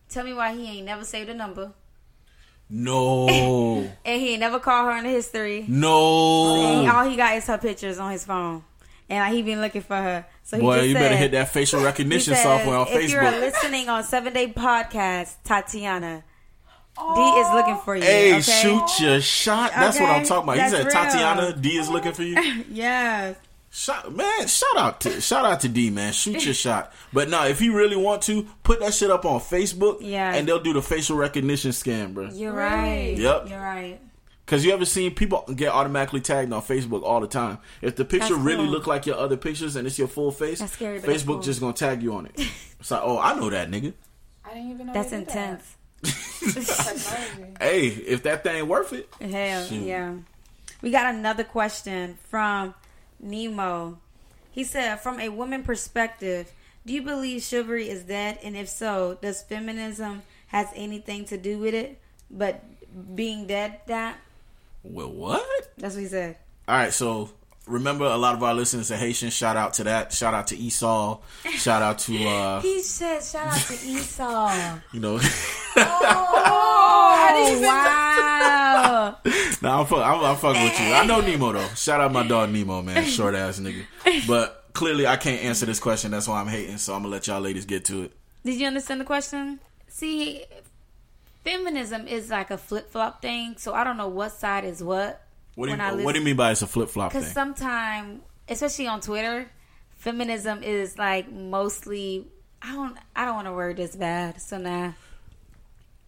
[0.10, 1.72] Tell me why he ain't never saved a number,
[2.70, 3.28] No.
[4.06, 5.66] and he ain't never called her in the history.
[5.68, 6.66] No.
[6.66, 6.96] And no.
[6.96, 8.64] all he got is her pictures on his phone,
[9.10, 10.26] and like, he been looking for her.
[10.44, 13.32] So he Boy, just you better hit that facial recognition said, software on If you're
[13.32, 16.24] listening on Seven Day Podcast, Tatiana,
[16.98, 17.56] D is oh.
[17.56, 18.04] looking for you.
[18.04, 18.42] Hey, okay?
[18.42, 19.72] shoot your shot.
[19.76, 20.64] That's what I'm talking about.
[20.64, 20.94] He said real.
[20.94, 22.36] Tatiana D is looking for you.
[22.70, 23.36] Yes.
[23.78, 26.14] Shot, man, shout out to shout out to D, man.
[26.14, 26.94] Shoot your shot.
[27.12, 29.98] But no, if you really want to, put that shit up on Facebook.
[30.00, 30.34] Yeah.
[30.34, 32.30] and they'll do the facial recognition scan, bro.
[32.32, 33.18] You're right.
[33.18, 33.50] Yep.
[33.50, 34.00] You're right.
[34.46, 37.58] Cause you ever seen people get automatically tagged on Facebook all the time?
[37.82, 40.60] If the picture That's really look like your other pictures and it's your full face,
[40.60, 41.42] That's scary, Facebook cool.
[41.42, 42.40] just gonna tag you on it.
[42.80, 43.94] It's like, oh, I know that nigga.
[44.46, 45.10] I didn't even know that.
[45.10, 45.62] That's they did that.
[46.04, 47.56] intense.
[47.60, 49.82] Hey, if that thing worth it, Hell Shoot.
[49.84, 50.14] yeah.
[50.82, 52.74] We got another question from
[53.26, 53.98] Nemo.
[54.52, 56.54] He said, from a woman perspective,
[56.86, 58.40] do you believe chivalry is dead?
[58.44, 62.00] And if so, does feminism has anything to do with it?
[62.30, 62.64] But
[63.16, 64.18] being dead, that
[64.84, 65.74] well, what?
[65.78, 66.38] that's what he said.
[66.68, 67.32] All right, so
[67.68, 69.30] remember a lot of our listeners are Haitian.
[69.30, 70.14] Shout out to that.
[70.14, 71.20] Shout out to Esau.
[71.52, 74.78] Shout out to uh, He said, shout out to Esau.
[74.92, 75.20] you know.
[75.78, 79.18] oh, wow.
[79.62, 80.94] nah, I'm, fuck, I'm, I'm fucking with you.
[80.94, 81.68] I know Nemo though.
[81.70, 83.06] Shout out my dog Nemo, man.
[83.06, 83.84] Short ass nigga.
[84.28, 86.12] But clearly, I can't answer this question.
[86.12, 86.78] That's why I'm hating.
[86.78, 88.12] So I'm gonna let y'all ladies get to it.
[88.44, 89.60] Did you understand the question?
[89.88, 90.44] See,
[91.44, 95.25] feminism is like a flip flop thing, so I don't know what side is what.
[95.56, 97.12] What do you I What do you mean by it's a flip flop?
[97.12, 99.50] Because sometimes, especially on Twitter,
[99.96, 102.28] feminism is like mostly.
[102.62, 102.98] I don't.
[103.16, 104.42] I don't want to word this bad.
[104.42, 104.96] So now,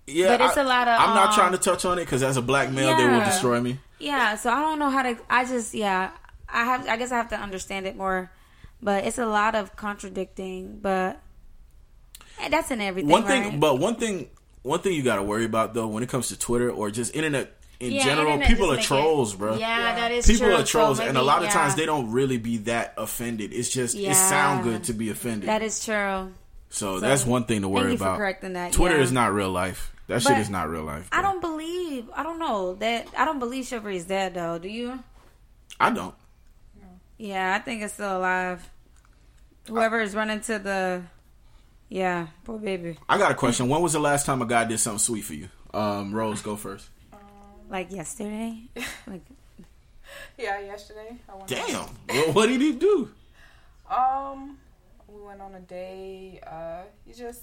[0.05, 2.05] Yeah, But it's a a lot of, I'm not um, trying to touch on it
[2.05, 3.79] because as a black male, they will destroy me.
[3.99, 4.35] yeah.
[4.35, 5.17] So I don't know how to.
[5.29, 6.11] I just yeah.
[6.49, 6.87] I have.
[6.87, 8.31] I guess I have to understand it more.
[8.81, 10.79] But it's a lot of contradicting.
[10.81, 11.21] But
[12.49, 13.09] that's in everything.
[13.09, 13.59] one thing, right?
[13.59, 14.29] but one thing,
[14.61, 17.15] one thing you got to worry about though when it comes to Twitter or just
[17.15, 19.55] internet in Yeah, general, people are make it- trolls, bro.
[19.57, 20.55] Yeah, that is People true.
[20.55, 21.51] are trolls, So and a lot of yeah.
[21.51, 23.53] times they don't really be that offended.
[23.53, 24.13] It's just it Yeah.
[24.13, 25.47] sound good to be offended.
[25.49, 26.33] That is true.
[26.69, 28.17] so, that's one thing to thank worry you for about.
[28.17, 29.03] correcting that, Twitter yeah.
[29.03, 29.91] is not real life.
[30.07, 31.07] That shit is not real life.
[31.11, 32.09] I don't believe.
[32.15, 33.07] I don't know that.
[33.17, 34.57] I don't believe Chivalry is dead though.
[34.57, 34.99] Do you?
[35.79, 36.15] I don't.
[37.17, 38.69] Yeah, I think it's still alive.
[39.67, 41.03] Whoever is running to the.
[41.89, 42.97] Yeah, poor baby.
[43.09, 43.69] I got a question.
[43.69, 45.49] When was the last time a guy did something sweet for you?
[45.73, 46.87] Um, Rose, go first.
[47.69, 48.63] Like yesterday.
[49.07, 49.21] like
[50.37, 51.17] Yeah, yesterday.
[51.29, 51.85] I went Damn.
[52.07, 53.09] well, what did he do?
[53.89, 54.57] Um,
[55.07, 56.41] we went on a date.
[56.45, 57.41] Uh, he's just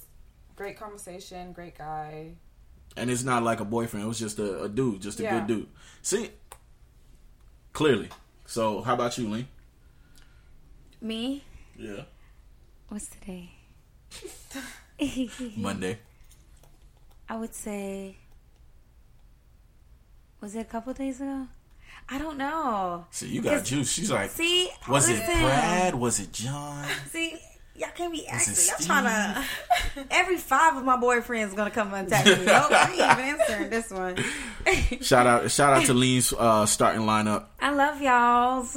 [0.56, 2.32] great conversation, great guy.
[2.96, 4.04] And it's not like a boyfriend.
[4.04, 5.38] It was just a, a dude, just a Yeah.
[5.38, 5.68] good dude.
[6.02, 6.30] See,
[7.72, 8.08] clearly.
[8.46, 9.48] So, how about you, Lee?
[11.00, 11.44] me.
[11.76, 12.02] Yeah.
[12.88, 13.50] What's today?
[15.56, 15.98] Monday.
[17.28, 18.16] I would say.
[20.44, 21.46] Was it a couple days ago?
[22.06, 23.06] I don't know.
[23.10, 23.90] See, you got juice.
[23.90, 25.24] She's like, See, was it.
[25.24, 25.94] Brad?
[25.94, 26.86] Was it John?
[27.10, 27.38] See,
[27.74, 28.52] y'all can't be it asking.
[28.52, 28.86] Y'all Steve?
[28.86, 29.04] trying
[29.94, 30.06] to.
[30.10, 32.44] Every five of my boyfriends are gonna come and attack me.
[32.44, 34.16] No, I ain't even answering this one.
[35.00, 37.46] Shout out, shout out to Lean's uh, starting lineup.
[37.58, 38.76] I love y'all's.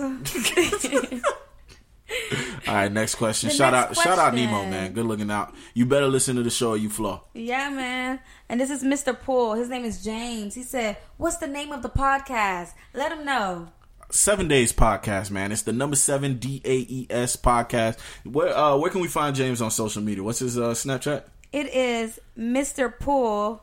[2.68, 3.50] All right, next question.
[3.50, 4.34] The shout next out, shout out.
[4.34, 4.94] Nemo, man.
[4.94, 5.54] Good looking out.
[5.74, 6.72] You better listen to the show.
[6.72, 7.24] or You flaw.
[7.34, 8.20] yeah, man.
[8.50, 9.18] And this is Mr.
[9.20, 9.54] Poole.
[9.56, 10.56] His name is James.
[10.56, 12.74] He said, "What's the name of the podcast?
[12.94, 13.70] Let him know."
[14.10, 15.52] Seven Days Podcast, man.
[15.52, 18.00] It's the number seven D A E S podcast.
[18.24, 20.24] Where uh, where can we find James on social media?
[20.24, 21.24] What's his uh, Snapchat?
[21.52, 22.98] It is Mr.
[22.98, 23.62] Poole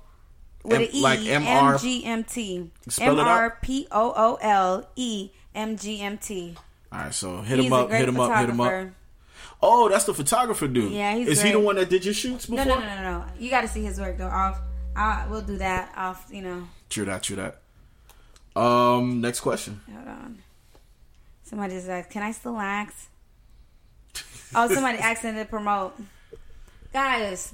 [0.65, 2.71] with M- an E, like MR M-G-M-T.
[2.89, 3.27] Spell it out.
[4.05, 6.57] M-R-P-O-O-L-E M-G-M-T.
[6.95, 8.87] All right, so hit He's him up, hit him up, hit him up.
[9.61, 10.93] Oh, that's the photographer dude.
[10.93, 12.81] Yeah, he's Is he the one that did your shoots No, before?
[12.81, 13.25] no, no, no, no.
[13.39, 14.29] You got to see his work though.
[14.29, 14.61] Off,
[14.95, 16.29] I we'll do that off.
[16.31, 17.61] You know, True that, true that.
[18.61, 19.81] Um, next question.
[19.93, 20.39] hold on.
[21.43, 23.09] Somebody just asked, "Can I still ask?"
[24.55, 25.95] Oh, somebody asking to promote.
[26.93, 27.53] Guys,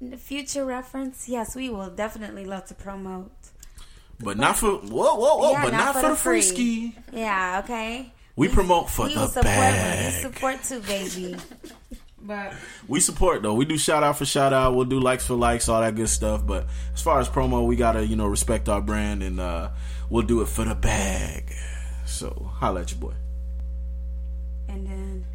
[0.00, 3.30] in the future reference, yes, we will definitely love to promote.
[4.18, 6.96] But not for whoa, whoa, whoa, Yeah, but not, for, the free ski.
[7.12, 8.12] Yeah, okay.
[8.40, 11.36] We promote for we the will support, We support too, baby.
[12.22, 12.54] but
[12.88, 13.52] We support though.
[13.52, 14.74] We do shout out for shout out.
[14.74, 16.46] We'll do likes for likes, all that good stuff.
[16.46, 19.68] But as far as promo, we gotta you know respect our brand and uh
[20.08, 21.52] we'll do it for the bag.
[22.06, 23.12] So holla at your boy.
[24.68, 25.26] and then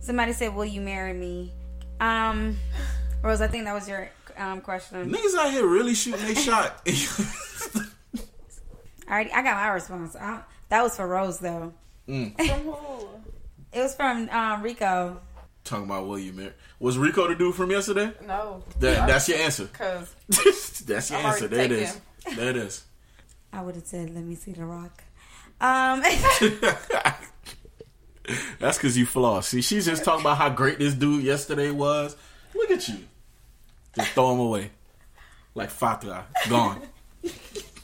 [0.00, 1.54] somebody said, "Will you marry me?"
[1.98, 2.58] Um,
[3.22, 5.10] Rose, I think that was your um question.
[5.10, 6.82] Niggas out here really shooting they shot.
[6.86, 6.92] I
[9.08, 10.14] already, I got my response.
[10.14, 11.72] I, that was for Rose though.
[12.10, 13.08] From who?
[13.72, 15.20] It was from um, Rico.
[15.62, 16.52] Talking about will you marry?
[16.80, 18.12] Was Rico the dude from yesterday?
[18.26, 18.64] No.
[18.80, 19.68] That, that's your answer.
[20.28, 21.46] Because that's your I'm answer.
[21.48, 22.00] There it is.
[22.24, 22.38] taken.
[22.38, 22.84] There it is.
[23.52, 25.02] I would have said, "Let me see the rock."
[25.60, 26.02] Um,
[28.60, 29.48] That's because you floss.
[29.48, 32.16] See, she's just talking about how great this dude yesterday was.
[32.54, 32.98] Look at you.
[33.96, 34.70] Just throw him away.
[35.54, 36.24] Like Fatra.
[36.48, 36.80] Gone.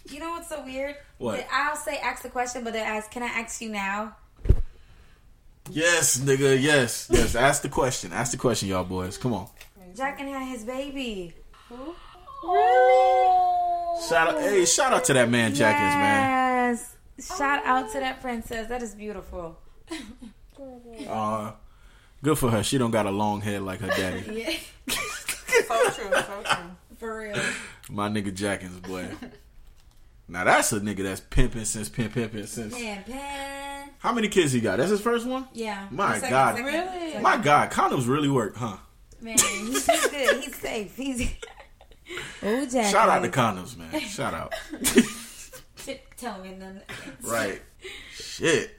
[0.08, 0.96] you know what's so weird?
[1.18, 1.46] What?
[1.52, 4.16] I'll say ask the question, but they ask, "Can I ask you now?"
[5.70, 6.60] Yes, nigga.
[6.60, 7.08] Yes.
[7.10, 7.34] Yes.
[7.48, 8.12] Ask the question.
[8.12, 9.18] Ask the question, y'all boys.
[9.18, 9.48] Come on.
[9.96, 11.34] Jack and had his baby.
[11.68, 11.94] Who?
[12.44, 14.02] Really?
[14.08, 14.40] Shout out.
[14.40, 16.76] Hey, shout out to that man, Jack Jackins, man.
[17.18, 17.36] Yes.
[17.36, 18.68] Shout out to that princess.
[18.68, 19.58] That is beautiful.
[21.06, 21.52] Uh,
[22.22, 22.62] good for her.
[22.62, 24.58] She don't got a long head like her daddy.
[24.88, 26.56] Yeah, so true, so true.
[26.96, 27.38] for real.
[27.90, 29.08] My nigga Jackins, boy.
[30.28, 32.74] Now that's a nigga that's pimping since pimp pimping since.
[32.76, 33.90] Pan, pan.
[33.98, 34.78] How many kids he got?
[34.78, 35.46] That's his first one.
[35.52, 35.86] Yeah.
[35.90, 36.56] My Second- God.
[36.56, 37.06] second- Really?
[37.10, 37.22] second.
[37.22, 38.76] My God, condoms really work, huh?
[39.20, 40.44] Man, he's, he's good.
[40.44, 40.94] He's safe.
[40.96, 41.32] He's.
[42.42, 42.92] Oh, Jack.
[42.92, 44.00] Shout out to condoms, man.
[44.00, 44.52] Shout out.
[46.16, 46.80] Tell me none.
[47.22, 47.60] Right.
[48.12, 48.70] Shit.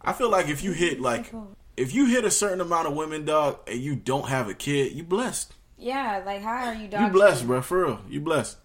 [0.00, 1.32] I feel like if you hit like
[1.76, 4.92] if you hit a certain amount of women, dog, and you don't have a kid,
[4.92, 5.54] you blessed.
[5.78, 7.00] Yeah, like how are you, dog?
[7.02, 7.62] You blessed, bro.
[7.62, 8.58] For real, you blessed.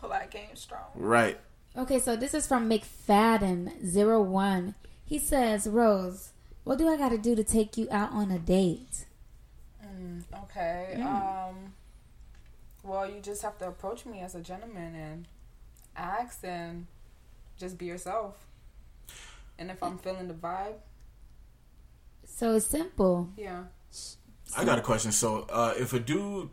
[0.00, 0.80] Pull that game strong.
[0.94, 1.38] Right.
[1.76, 4.74] Okay, so this is from McFadden01.
[5.04, 6.30] He says, Rose,
[6.62, 9.06] what do I got to do to take you out on a date?
[10.44, 11.02] Okay.
[11.02, 11.72] Um.
[12.82, 15.26] Well, you just have to approach me as a gentleman and
[15.96, 16.86] ask and
[17.56, 18.46] just be yourself.
[19.58, 20.74] And if I'm feeling the vibe,
[22.26, 23.30] So it's simple.
[23.36, 23.64] yeah.
[24.56, 25.12] I got a question.
[25.12, 26.50] So, uh, if a dude,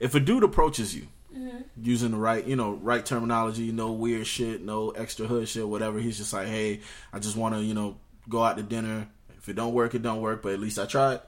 [0.00, 1.58] if a dude approaches you Mm-hmm.
[1.82, 5.98] using the right, you know, right terminology, no weird shit, no extra hood shit, whatever,
[5.98, 6.80] he's just like, hey,
[7.12, 7.98] I just want to, you know,
[8.30, 9.08] go out to dinner.
[9.36, 11.20] If it don't work, it don't work, but at least I tried.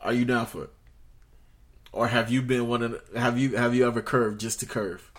[0.00, 0.70] Are you down for it?
[1.94, 2.90] or have you been one of?
[3.12, 5.10] The, have you have you ever curved just to curve?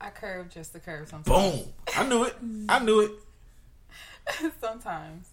[0.00, 1.62] I curve just to curve sometimes.
[1.62, 1.72] Boom!
[1.96, 2.34] I knew it.
[2.68, 4.52] I knew it.
[4.60, 5.28] sometimes.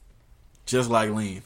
[0.66, 1.42] Just like lean.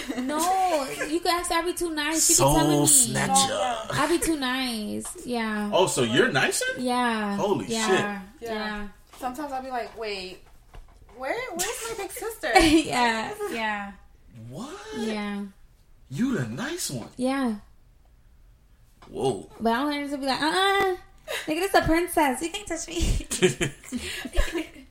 [0.16, 1.50] No, you can ask.
[1.50, 2.26] I be too nice.
[2.26, 2.86] She be telling Soul me.
[2.86, 3.76] snatcher.
[3.92, 5.26] I be too nice.
[5.26, 5.70] Yeah.
[5.72, 6.64] Oh, so you're nicer?
[6.78, 7.36] Yeah.
[7.36, 7.86] Holy yeah.
[7.86, 8.48] shit.
[8.48, 8.88] Yeah.
[9.18, 10.38] Sometimes I'll be like, wait,
[11.16, 12.50] where where's my big sister?
[12.58, 13.32] Yeah.
[13.50, 13.92] Yeah.
[14.48, 14.76] What?
[14.98, 15.44] Yeah.
[16.10, 17.08] You the nice one.
[17.16, 17.56] Yeah.
[19.08, 19.48] Whoa.
[19.60, 20.96] But I don't to be like, uh uh
[21.46, 22.42] Nigga, this a princess.
[22.42, 23.26] You can't touch me.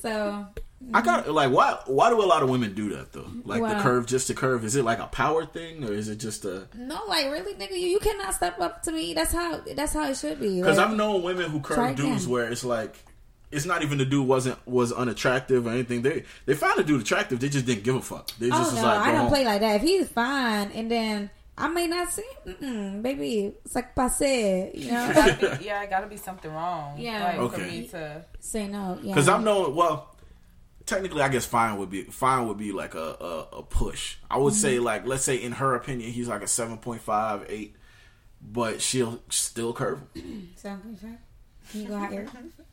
[0.00, 0.46] so
[0.92, 3.26] I got like why why do a lot of women do that though?
[3.44, 4.64] Like the curve just to curve.
[4.64, 7.72] Is it like a power thing or is it just a no, like really, nigga,
[7.72, 9.14] you, you cannot step up to me.
[9.14, 10.60] That's how that's how it should be.
[10.60, 12.32] Because Like, I've known women who curve dudes again.
[12.32, 12.94] where it's like
[13.50, 16.02] it's not even the dude wasn't was unattractive or anything.
[16.02, 17.40] They they found the dude attractive.
[17.40, 18.30] They just didn't give a fuck.
[18.38, 19.28] They just oh was no, like, I don't home.
[19.28, 19.76] play like that.
[19.76, 24.72] If he's fine, and then I may not see, him, mm-mm, baby, it's like passe,
[24.74, 25.12] you know.
[25.14, 26.98] Gotta be- yeah, it gotta be something wrong.
[26.98, 27.22] Yeah.
[27.24, 27.70] like, for Okay.
[27.70, 28.24] me to.
[28.40, 29.14] Say no, yeah.
[29.14, 30.10] Because I'm knowing well.
[30.86, 34.16] Technically, I guess fine would be fine would be like a a, a push.
[34.30, 34.84] I would say Mm-hmm.
[34.84, 37.76] like let's say in her opinion he's like a 7.5, 8,
[38.42, 40.00] but she'll still curve.
[40.14, 40.50] him.
[40.56, 41.18] Seven point five.
[41.70, 42.28] Can you go higher?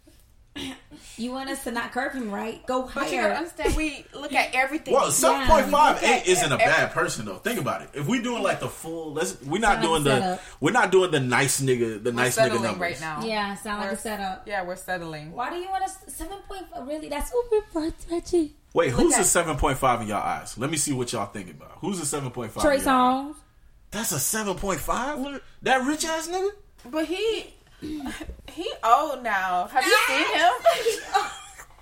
[1.18, 2.66] you want us to not curve him, right?
[2.68, 3.34] Go But you gotta higher.
[3.36, 4.94] understand, we look at everything.
[4.94, 6.16] Well, seven point five Yeah.
[6.18, 7.38] eight isn't a bad person though.
[7.38, 7.90] Think about it.
[7.94, 10.42] If we're doing like the full, let's we're not Sound doing like the setup.
[10.60, 13.24] we're not doing the nice nigga the We're nice nigga settling numbers right now.
[13.26, 14.48] Yeah, sound like a setup.
[14.48, 15.32] Yeah, we're settling.
[15.32, 16.86] Why do you want us seven point five?
[16.88, 17.08] Really?
[17.10, 18.54] That's super touchy.
[18.74, 20.58] Wait, who's at- a seven point five in y'all eyes?
[20.58, 21.78] Let me see what y'all thinking about.
[21.80, 22.64] Who's a seven point five?
[22.64, 23.36] Trey Songz.
[23.92, 25.42] That's a seven point five.
[25.62, 26.50] That rich ass nigga.
[26.90, 27.54] But he
[28.52, 29.68] he old now.
[29.72, 30.52] Have you seen him?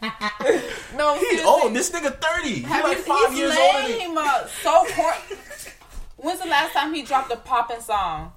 [0.98, 1.46] no, He seriously.
[1.46, 1.74] old.
[1.76, 2.60] This nigga thirty.
[2.62, 3.98] He like you- five he's years older than.
[3.98, 4.18] lame.
[4.18, 5.18] uh, so corny.
[6.18, 8.32] When's the last time he dropped a poppin' song?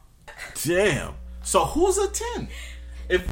[0.64, 1.14] Damn.
[1.42, 2.48] So who's a ten?
[3.09, 3.27] If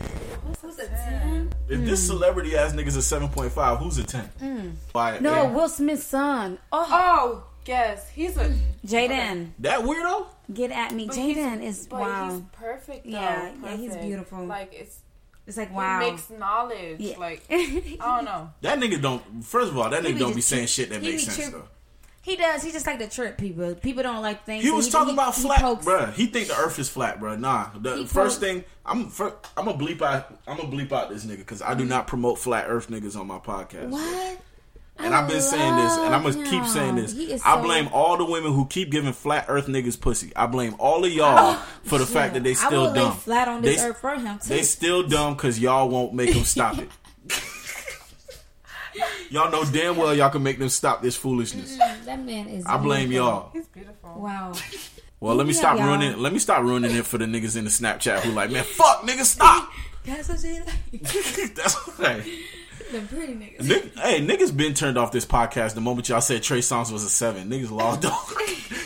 [0.61, 1.53] Who's a 10?
[1.69, 4.77] if this celebrity ass nigga's a seven point five, who's a ten?
[4.93, 5.51] By No, yeah.
[5.53, 6.59] Will Smith's son.
[6.73, 8.53] Oh, Oh, yes, he's a.
[8.87, 9.51] Jaden.
[9.59, 10.27] that weirdo.
[10.53, 11.07] Get at me.
[11.09, 12.31] Jaden is but wow.
[12.31, 13.05] He's perfect.
[13.05, 13.11] Though.
[13.11, 14.44] Yeah, yeah, he's beautiful.
[14.44, 15.01] Like it's
[15.46, 15.99] It's like he wow.
[16.01, 16.99] makes knowledge.
[17.01, 17.18] Yeah.
[17.18, 18.51] Like I don't know.
[18.62, 19.44] That nigga don't.
[19.44, 21.53] First of all, that nigga be don't be saying trip- shit that makes sense trip-
[21.53, 21.68] though.
[22.23, 22.62] he does.
[22.62, 23.75] He just like to trip people.
[23.75, 24.62] People don't like things.
[24.62, 26.12] He and was talking about flat, pokes- bruh.
[26.14, 27.38] He think the Earth is flat, bruh.
[27.38, 30.37] Nah, the He first pokes- thing I'm fir- I'm gonna bleep out.
[30.49, 31.88] I'm gonna bleep out this nigga because I do mm.
[31.88, 33.90] not promote flat Earth niggas on my podcast.
[33.90, 34.40] What?
[35.02, 37.12] And I I've been saying this, and I'm gonna love oh, keep saying this.
[37.12, 40.32] He is I so- blame all the women who keep giving flat Earth niggas pussy.
[40.36, 42.94] I blame all of y'all oh, for the fact that they I still will lay
[43.00, 43.16] dumb.
[43.16, 44.48] flat on this they, earth for him too.
[44.48, 46.88] They still dumb because y'all won't make them stop it.
[49.30, 51.76] y'all know damn well y'all can make them stop this foolishness.
[52.04, 52.66] That man is.
[52.66, 53.32] I blame beautiful.
[53.32, 53.50] y'all.
[53.52, 54.14] He's beautiful.
[54.16, 54.52] Wow.
[55.22, 55.88] Well, let me Yeah, stop y'all.
[55.88, 56.18] ruining.
[56.18, 59.02] Let me stop ruining it for the niggas in the Snapchat who like, man, fuck,
[59.02, 59.70] nigga, stop.
[60.02, 61.54] That's what she like.
[61.54, 62.24] That's okay.
[62.92, 63.66] The pretty niggas.
[63.66, 67.03] Nick, hey, niggas been turned off this podcast the moment y'all said Trey Songz was
[67.05, 67.48] a seven.
[67.50, 68.12] Niggas lost dog.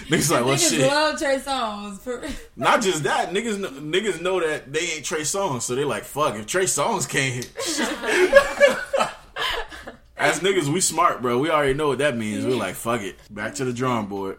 [0.09, 0.91] niggas like, well, niggas shit.
[0.91, 1.99] love Trey Songz.
[2.01, 2.23] For,
[2.57, 6.35] Not just that, niggas niggas know that they ain't Trey Songz, so they like, fuck,
[6.37, 7.51] if Trey Songz can't hit.
[10.17, 11.39] As niggas, we smart, bro.
[11.39, 12.47] We already know what that means.
[12.47, 13.19] We're like, fuck it.
[13.31, 14.39] Back to the drawing board.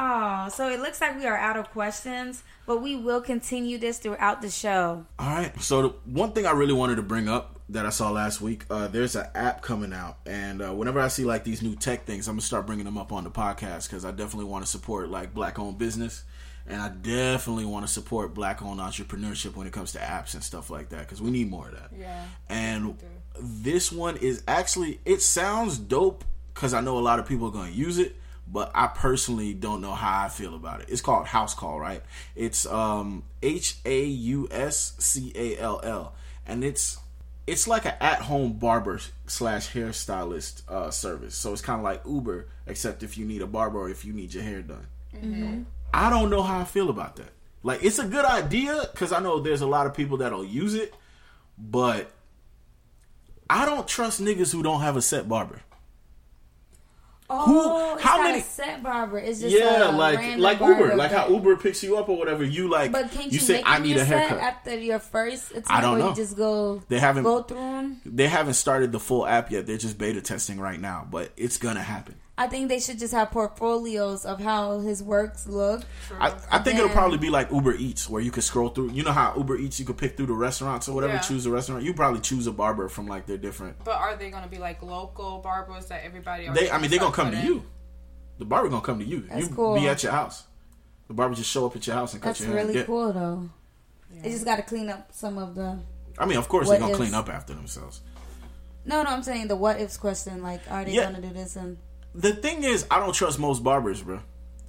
[0.00, 3.98] Oh, so it looks like we are out of questions, but we will continue this
[3.98, 5.04] throughout the show.
[5.18, 5.60] All right.
[5.60, 8.64] So the one thing I really wanted to bring up that I saw last week,
[8.70, 12.04] uh, there's an app coming out, and uh, whenever I see like these new tech
[12.04, 14.70] things, I'm gonna start bringing them up on the podcast because I definitely want to
[14.70, 16.24] support like black-owned business,
[16.66, 20.70] and I definitely want to support black-owned entrepreneurship when it comes to apps and stuff
[20.70, 21.90] like that because we need more of that.
[21.96, 22.24] Yeah.
[22.48, 22.98] And
[23.38, 27.52] this one is actually it sounds dope because I know a lot of people are
[27.52, 28.16] going to use it,
[28.52, 30.88] but I personally don't know how I feel about it.
[30.90, 32.02] It's called House Call, right?
[32.34, 36.14] It's um H A U S C A L L,
[36.46, 36.98] and it's
[37.46, 41.34] it's like an at-home barber slash hairstylist uh, service.
[41.34, 44.12] So it's kind of like Uber, except if you need a barber or if you
[44.12, 44.86] need your hair done.
[45.92, 47.30] I don't know how I feel about that.
[47.64, 50.74] Like, it's a good idea because I know there's a lot of people that'll use
[50.74, 50.94] it,
[51.58, 52.12] but
[53.48, 55.60] I don't trust niggas who don't have a set barber.
[57.32, 59.18] Oh, it's how many- set barber?
[59.18, 62.42] It's just Yeah, like like barber, Uber, like how Uber picks you up or whatever.
[62.44, 64.38] You like, But can't you, you, say I need a haircut.
[64.38, 65.70] after your first attempt?
[65.70, 66.08] I don't know.
[66.10, 66.82] You just go.
[66.88, 68.00] They haven't- go through them.
[68.04, 69.66] They haven't started the full app yet.
[69.66, 72.16] They're just beta testing right now, but it's gonna happen.
[72.40, 75.82] I think they should just have portfolios of how his works look.
[76.18, 78.92] I, I think it'll probably be like Uber Eats, where you could scroll through.
[78.92, 81.12] You know how Uber Eats, you could pick through the restaurants or whatever.
[81.12, 81.18] Yeah.
[81.20, 81.82] Choose a restaurant.
[81.84, 83.76] You probably choose a barber from like their different.
[83.84, 86.48] But are they gonna be like local barbers that everybody?
[86.48, 87.64] They, I mean, they're gonna come to putting- you.
[88.38, 89.20] The barber gonna come to you.
[89.28, 89.74] That's you cool.
[89.74, 90.44] be at your house.
[91.08, 92.58] The barber just show up at your house and cut That's your hair.
[92.60, 93.50] and really get- cool though.
[94.22, 95.78] They just got to clean up some of the.
[96.18, 98.00] I mean, of course they're gonna is- clean up after themselves.
[98.86, 100.42] No, no, I'm saying the what ifs question.
[100.42, 101.04] Like, are they Yeah.
[101.04, 101.54] gonna do this?
[101.56, 101.76] And
[102.14, 104.20] The thing is, I don't trust most barbers, bro.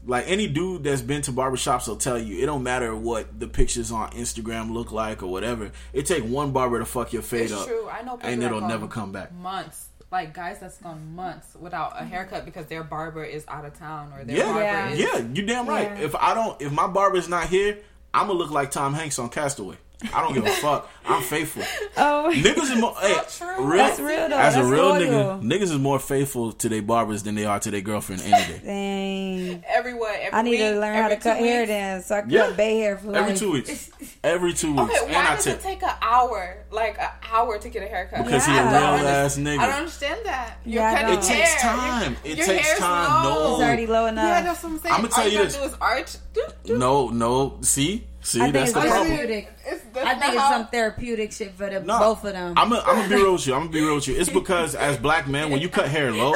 [0.06, 3.48] Like any dude that's been to barbershops will tell you, it don't matter what the
[3.48, 5.72] pictures on Instagram look like or whatever.
[5.94, 7.88] It take one barber to fuck your fade It's up, true.
[7.88, 9.32] I know people and it'll gone never come back.
[9.32, 13.78] Months, like guys that's gone months without a haircut because their barber is out of
[13.78, 14.62] town or their Yeah, barber
[14.96, 15.38] yeah, is.
[15.38, 15.92] you damn right.
[15.92, 16.06] Yeah.
[16.06, 17.78] If I don't, if my barber's not here,
[18.14, 19.78] I'm gonna look like Tom Hanks on Castaway.
[20.14, 20.90] I don't give a fuck.
[21.06, 21.64] I'm faithful.
[21.98, 22.96] oh, Niggas is more.
[23.02, 23.66] hey, true.
[23.66, 24.38] real, That's real, though.
[24.38, 25.02] As a real loyal.
[25.02, 28.32] nigga, niggas is more faithful to their barbers than they are to their girlfriend any
[28.32, 28.62] day.
[28.64, 29.64] Dang.
[29.68, 32.30] Everywhere, every I need to learn how to cut two hair then, so I can
[32.30, 32.48] Yeah.
[32.48, 33.40] cut bay hair for Every life.
[33.40, 33.90] two weeks.
[34.24, 34.84] Every two weeks.
[34.96, 35.60] Okay, and why I does tip.
[35.60, 38.26] it take an hour, like an hour, to get a haircut?
[38.26, 38.64] Because he Yeah.
[38.64, 40.58] a I real don't ass I don't understand that.
[40.66, 41.24] You're Yeah, cutting don't.
[41.24, 42.18] It takes time.
[42.24, 43.24] Your- It your takes time.
[43.26, 43.34] low.
[43.48, 43.54] No.
[43.56, 44.26] It's already low enough.
[44.26, 44.96] Yeah, that's what I'm saying.
[44.96, 45.56] I'ma tell All you you this.
[45.56, 46.14] gotta do is arch.
[46.34, 46.78] Doot, doot.
[46.80, 47.58] No, no.
[47.62, 48.08] See?
[48.24, 49.08] See, I that's it's the problem.
[49.08, 49.52] therapeutic.
[49.66, 52.54] It's, that's I think it's how- some therapeutic shit for the No, both of them.
[52.58, 53.54] I'm gonna I'm be real with you.
[53.54, 54.16] I'm gonna be real with you.
[54.20, 56.34] It's because as black men, when you cut hair low,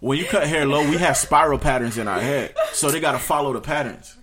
[0.00, 3.18] when you cut hair low, we have spiral patterns in our head, so they gotta
[3.18, 4.16] follow the patterns.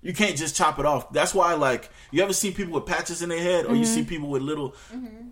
[0.00, 1.12] You can't just chop it off.
[1.12, 3.94] That's why, like, you ever see people with patches in their head, or you Mm-hmm.
[3.94, 4.74] see people with little.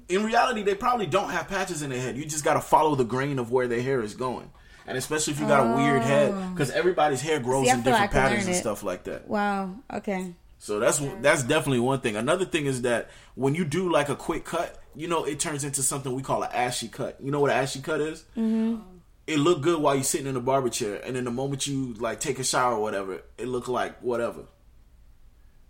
[0.08, 2.16] In reality, they probably don't have patches in their head.
[2.16, 4.50] You just gotta follow the grain of where their hair is going,
[4.86, 7.64] and especially if you got a weird head, because everybody's hair grows Oh.
[7.64, 9.26] See, in different like patterns and stuff like that.
[9.28, 9.74] wow.
[9.92, 10.34] Okay.
[10.60, 12.16] So that's that's definitely one thing.
[12.16, 15.64] Another thing is that when you do like a quick cut, you know, it turns
[15.64, 17.16] into something we call an ashy cut.
[17.18, 18.24] You know what an ashy cut is?
[18.36, 18.82] Mm-hmm.
[19.26, 21.94] It looked good while you're sitting in the barber chair, and then the moment you
[21.94, 24.42] like take a shower or whatever, it looked like whatever.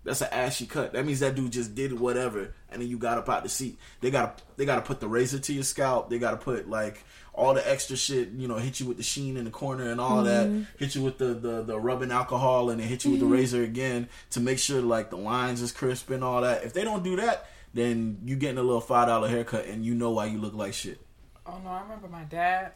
[0.03, 0.95] That's an ashy cut.
[0.95, 3.79] That means that dude just did whatever, and then you got up out the seat.
[4.01, 6.11] They got to they got to put the razor to your scalp.
[6.11, 7.05] They got to put like
[7.35, 8.31] all the extra shit.
[8.31, 10.51] You know, hit you with the sheen in the corner and all that.
[10.79, 13.63] Hit you with the, the the rubbing alcohol, and then hit you with the razor
[13.63, 16.65] again to make sure like the lines is crisp and all that.
[16.65, 19.95] If they don't do that, then you getting a little five dollar haircut, and you
[19.95, 21.01] know why you look like shit.
[21.47, 22.73] Oh no, I remember my dad.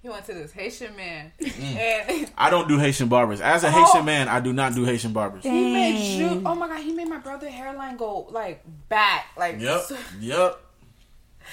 [0.00, 1.76] He went to this Haitian man, Mm.
[2.08, 3.40] and I don't do Haitian barbers.
[3.40, 3.70] As a Oh.
[3.70, 5.42] Haitian man, I do not do Haitian barbers.
[5.42, 6.40] he made you.
[6.46, 10.60] Oh my god, he made my brother hairline go like back, like Yep, so- yep.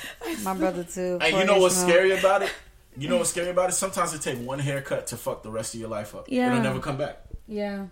[0.43, 1.18] My brother too.
[1.22, 1.89] And you know what's Ishmael.
[1.89, 2.52] scary about it?
[2.98, 3.74] You know what's scary about it?
[3.74, 6.28] Sometimes it takes one haircut to fuck the rest of your life up.
[6.30, 6.50] Yeah.
[6.52, 7.24] It'll never come back.
[7.46, 7.88] yeah.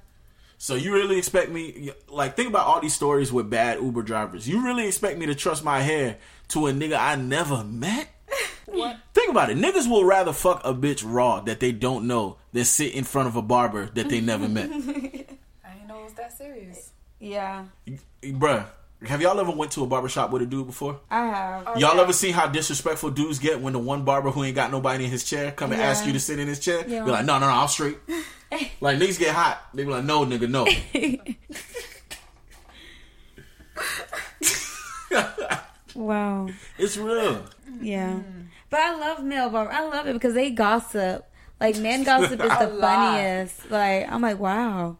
[0.58, 4.48] So you really expect me like think about all these stories with bad Uber drivers.
[4.48, 6.16] You really expect me to trust my hair
[6.50, 8.08] to a nigga I never met?
[8.66, 8.98] What?
[9.14, 9.58] Think about it.
[9.58, 13.28] Niggas will rather fuck a bitch raw that they don't know than sit in front
[13.28, 14.70] of a barber that they never met.
[14.72, 16.92] I didn't know it was that serious.
[17.20, 17.66] Yeah,
[18.24, 18.66] Bruh,
[19.06, 21.00] have y'all ever went to a barbershop with a dude before?
[21.12, 21.64] I have.
[21.68, 22.02] Oh, Y'all yeah.
[22.02, 25.12] ever seen how disrespectful dudes get when the one barber who ain't got nobody in
[25.12, 25.88] his chair come and Yeah.
[25.88, 26.84] ask you to sit in his chair?
[26.88, 27.04] Yeah.
[27.04, 27.98] Be like, no, no, no, I'm straight.
[28.82, 29.62] like niggas get hot.
[29.74, 30.66] They be like, no, nigga, no.
[35.96, 36.50] Wow.
[36.78, 37.44] it's real.
[37.82, 38.14] Yeah.
[38.14, 38.46] Mm.
[38.70, 39.72] But I love male barber.
[39.72, 41.26] I love it because they gossip.
[41.60, 43.70] Like men gossip is the funniest.
[43.70, 44.98] Like I'm like, wow.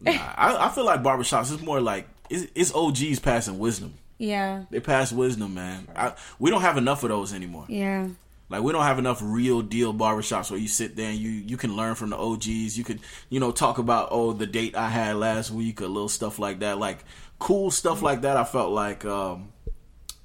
[0.00, 3.94] Nah, I, I feel like barbershops is more like it's, it's OGs passing wisdom.
[4.18, 4.64] Yeah.
[4.70, 5.88] They pass wisdom, man.
[5.96, 7.66] I, we don't have enough of those anymore.
[7.68, 8.08] Yeah.
[8.48, 11.56] Like we don't have enough real deal barbershops where you sit there and you you
[11.56, 12.76] can learn from the OGs.
[12.76, 16.08] You could you know talk about oh the date I had last week, a little
[16.10, 16.78] stuff like that.
[16.78, 16.98] Like
[17.38, 18.36] cool stuff like that.
[18.36, 19.52] I felt like um,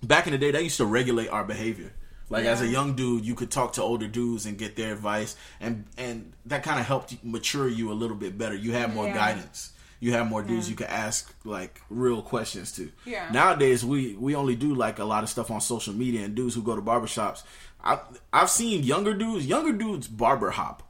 [0.04, 1.94] back in the day that used to regulate our behavior.
[2.30, 5.38] Like as a young dude, you could talk to older dudes and get their advice,
[5.62, 8.54] and and that kind of helped mature you a little bit better.
[8.56, 9.14] You had more Yeah.
[9.14, 9.72] guidance.
[10.00, 12.92] You have more dudes you can ask like real questions to.
[13.06, 13.30] Yeah.
[13.32, 16.54] Nowadays we we only do like a lot of stuff on social media and dudes
[16.56, 17.44] who go to barbershops.
[17.84, 18.00] I
[18.32, 20.84] I've seen younger dudes, younger dudes barber hop.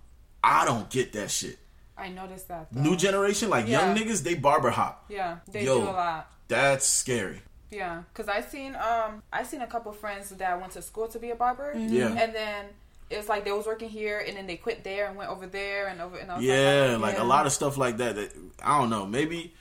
[0.44, 1.58] I don't get that shit.
[1.98, 2.68] I noticed that.
[2.72, 2.82] Though.
[2.82, 5.06] New generation, like young niggas, they barber hop.
[5.10, 5.80] Yeah, they Yo.
[5.82, 6.32] do a lot.
[6.48, 7.42] That's scary.
[7.72, 11.20] Yeah, cause I seen um I seen a couple friends that went to school to
[11.20, 11.74] be a barber.
[11.76, 12.08] Yeah.
[12.10, 12.66] and then
[13.10, 15.88] it's like they was working here and then they quit there and went over there
[15.88, 17.24] and over and I was Yeah, like, like yeah.
[17.24, 18.16] a lot of stuff like that.
[18.16, 18.32] That
[18.64, 19.06] I don't know.
[19.06, 19.54] Maybe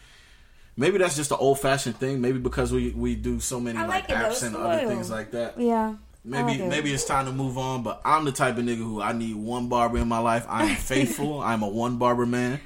[0.76, 2.20] maybe that's just an old fashioned thing.
[2.20, 5.30] Maybe because we we do so many I like, like apps and other things like
[5.32, 5.58] that.
[5.60, 5.94] Yeah.
[6.24, 7.82] Maybe like maybe it's time to move on.
[7.84, 10.44] But I'm the type of nigga who I need one barber in my life.
[10.48, 11.40] I am faithful.
[11.40, 12.60] I'm a one barber man.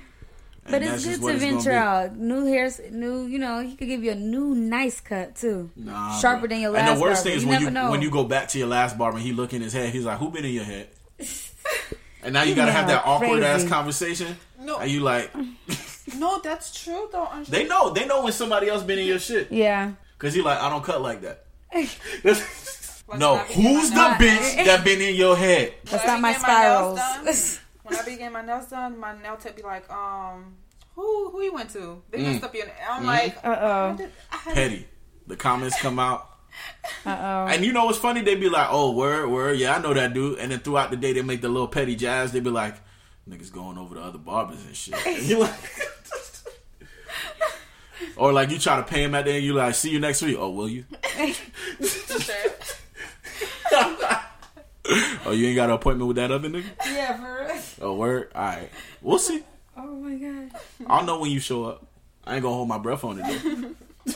[0.73, 2.17] And But it's just good to venture out.
[2.17, 5.71] New hairs, new, you know, he could give you a new nice cut too.
[5.77, 6.49] Nah, Sharper bro.
[6.49, 7.29] than your last And the worst barber.
[7.31, 7.91] thing is You when never you know.
[7.91, 10.05] when you go back to your last barber and he look in his head, he's
[10.05, 10.89] like, "Who been in your head?"
[12.23, 14.37] and now you gotta have that Yeah, awkward ass conversation.
[14.59, 14.77] No.
[14.77, 15.31] are you like,
[16.17, 17.27] no, that's true though.
[17.31, 19.51] I'm they know, they know when somebody else been in your shit.
[19.51, 19.93] Yeah.
[20.19, 21.45] Cause he like, I don't cut like that.
[23.19, 25.75] No, when I be getting who's the nails- bitch that been in your head?
[25.87, 26.97] That's not my be getting my spirals.
[26.99, 30.55] done, when I be getting my nails done, my nail tech be like, um,
[31.01, 32.03] who who you went to?
[32.11, 32.23] They Mm.
[32.33, 32.67] messed up your.
[32.67, 32.75] Name.
[32.91, 33.91] I'm like, Uh oh.
[33.93, 34.87] I did- I had- Petty.
[35.27, 36.27] The comments come out.
[37.07, 37.47] Uh oh.
[37.53, 38.23] And you know what's funny?
[38.23, 40.97] They be like, "Oh, word, word, yeah, I know that dude." And then throughout the
[40.97, 42.33] day, they make the little petty jazz.
[42.33, 42.75] They be like,
[43.29, 45.55] "Niggas going over to other barbers and shit." And you like,
[48.17, 49.45] or like you try to pay him at the end.
[49.45, 50.85] You like, "See you next week." Oh, will you?
[55.25, 56.65] Oh, you ain't got an appointment with that other nigga?
[56.85, 57.63] Yeah, for real.
[57.81, 58.33] Oh, word.
[58.35, 58.69] All right,
[59.03, 59.45] we'll see.
[59.83, 60.51] Oh my god.
[60.87, 61.87] I'll know when you show up.
[62.25, 63.75] I ain't gonna hold my breath on it.
[64.05, 64.15] though.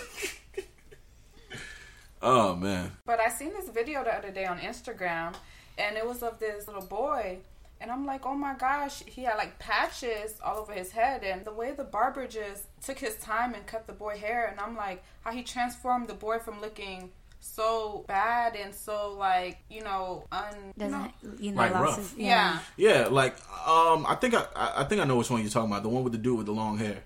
[2.23, 2.93] oh man.
[3.07, 5.35] But I seen this video the other day on Instagram,
[5.79, 7.39] and it was of this little boy,
[7.81, 11.47] and I'm like, oh my gosh, he had like patches all over his head, and
[11.47, 14.77] the way the barber just took his time and cut the boy hair, and I'm
[14.77, 17.11] like, how he transformed the boy from looking
[17.45, 21.57] so bad and so like you know un you Doesn't you know?
[21.59, 22.13] Like lots rough.
[22.13, 22.59] of- yeah.
[22.77, 23.35] Yeah, like
[23.69, 25.83] um, I think I, I I think I know which one you're talking about.
[25.83, 27.03] The one with the dude with the long hair,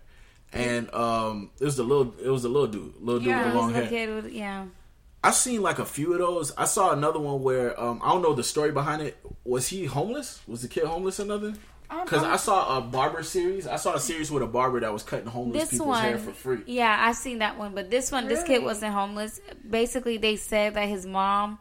[0.52, 3.52] and um, it was the little it was the little dude, little dude Yeah, with
[3.52, 3.88] the long the hair.
[3.88, 4.66] kid with- yeah.
[5.24, 6.52] I seen like a few of those.
[6.56, 9.16] I saw another one where um, I don't know the story behind it.
[9.44, 10.40] Was he homeless?
[10.46, 11.58] Was the kid homeless or nothing?
[11.88, 13.66] Because I saw a barber series.
[13.66, 16.32] I saw a series with a barber that was cutting homeless people's one, hair for
[16.32, 16.58] free.
[16.66, 17.74] yeah, I've seen that one.
[17.74, 19.40] But this one, this kid wasn't homeless.
[19.68, 21.58] Basically, they said that his mom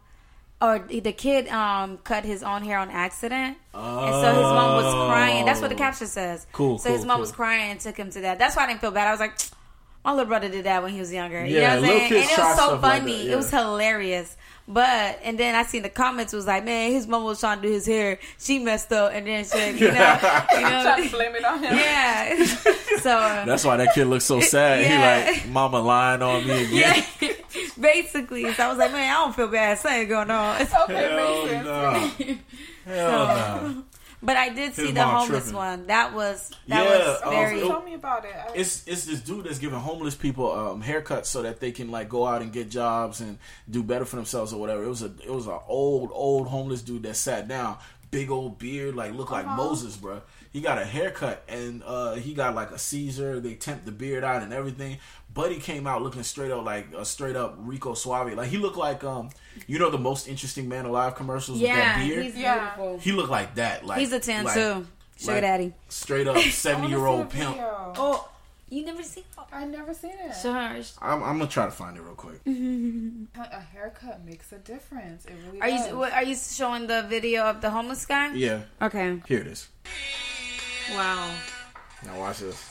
[0.59, 4.93] or the kid um cut his own hair on accident, and so his mom was
[5.09, 5.45] crying.
[5.45, 6.45] That's what the caption says.
[6.49, 6.57] Oh.
[6.57, 7.21] Cool, So his mom cool.
[7.21, 8.38] was crying and took him to that.
[8.39, 9.07] That's why I didn't feel bad.
[9.07, 9.38] I was like.
[10.08, 11.45] My little brother did that when he was younger.
[11.45, 12.14] You Yeah, know what I'm little saying?
[12.14, 13.12] And it was so stuff like funny.
[13.18, 13.34] that, yeah.
[13.34, 14.38] It was hilarious.
[14.66, 17.68] But and then I seen the comments was like, man, his mom was trying to
[17.68, 18.18] do his hair.
[18.39, 21.62] She messed up, and then said, you know, you trying to know, blame it on
[21.62, 22.45] him yeah.
[23.01, 24.82] so uh, That's why that kid looks so sad.
[24.82, 25.26] Yeah.
[25.30, 27.03] He like, mama lying on me again.
[27.20, 27.34] Yeah,
[27.78, 28.53] basically.
[28.53, 29.78] So I was like, man, I don't feel bad.
[29.78, 30.62] Something going on.
[30.62, 32.12] It's okay Hell no.
[32.86, 33.84] Hell no.
[34.28, 35.55] But I did see the homeless tripping.
[35.55, 35.88] one.
[35.88, 37.59] That was that Yeah, was um, very.
[37.61, 40.84] it- tell me about it I, It's it's this dude that's giving homeless people um,
[40.84, 44.17] haircuts so that they can like go out and get jobs and do better for
[44.17, 44.84] themselves or whatever.
[44.84, 47.78] It was a it was an old old homeless dude that sat down,
[48.11, 50.21] big old beard, like looked like Moses, bro.
[50.54, 53.39] He got a haircut and uh, he got like a Caesar.
[53.39, 54.98] They tempt the beard out and everything.
[55.34, 58.34] Buddy came out looking straight up like a straight up Rico Suave.
[58.34, 59.30] Like he looked like um
[59.68, 62.26] you know the most interesting man alive commercials with yeah, that beard.
[62.26, 62.76] he's Yeah.
[62.76, 63.00] beautiful.
[63.00, 63.86] he looked like that.
[63.86, 64.88] Like He's a ten like- too.
[65.20, 65.74] Sugar like daddy.
[65.89, 67.56] Straight up seventy year old pimp.
[67.60, 68.30] Oh,
[68.70, 69.24] you never seen?
[69.52, 70.36] I never seen it.
[70.41, 70.52] Sure.
[70.54, 72.39] I'm, I'm gonna try to find it real quick.
[72.45, 75.26] A haircut makes a difference.
[75.26, 75.88] It really Are does.
[75.89, 78.34] you what- are you showing the video of the homeless guy?
[78.34, 79.22] Yeah, Okay.
[79.28, 79.70] here it is.
[80.91, 81.35] Wow.
[82.05, 82.69] Now watch this.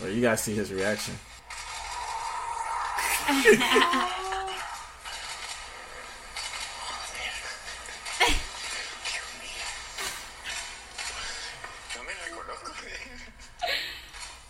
[0.00, 1.14] Well, you guys see his reaction.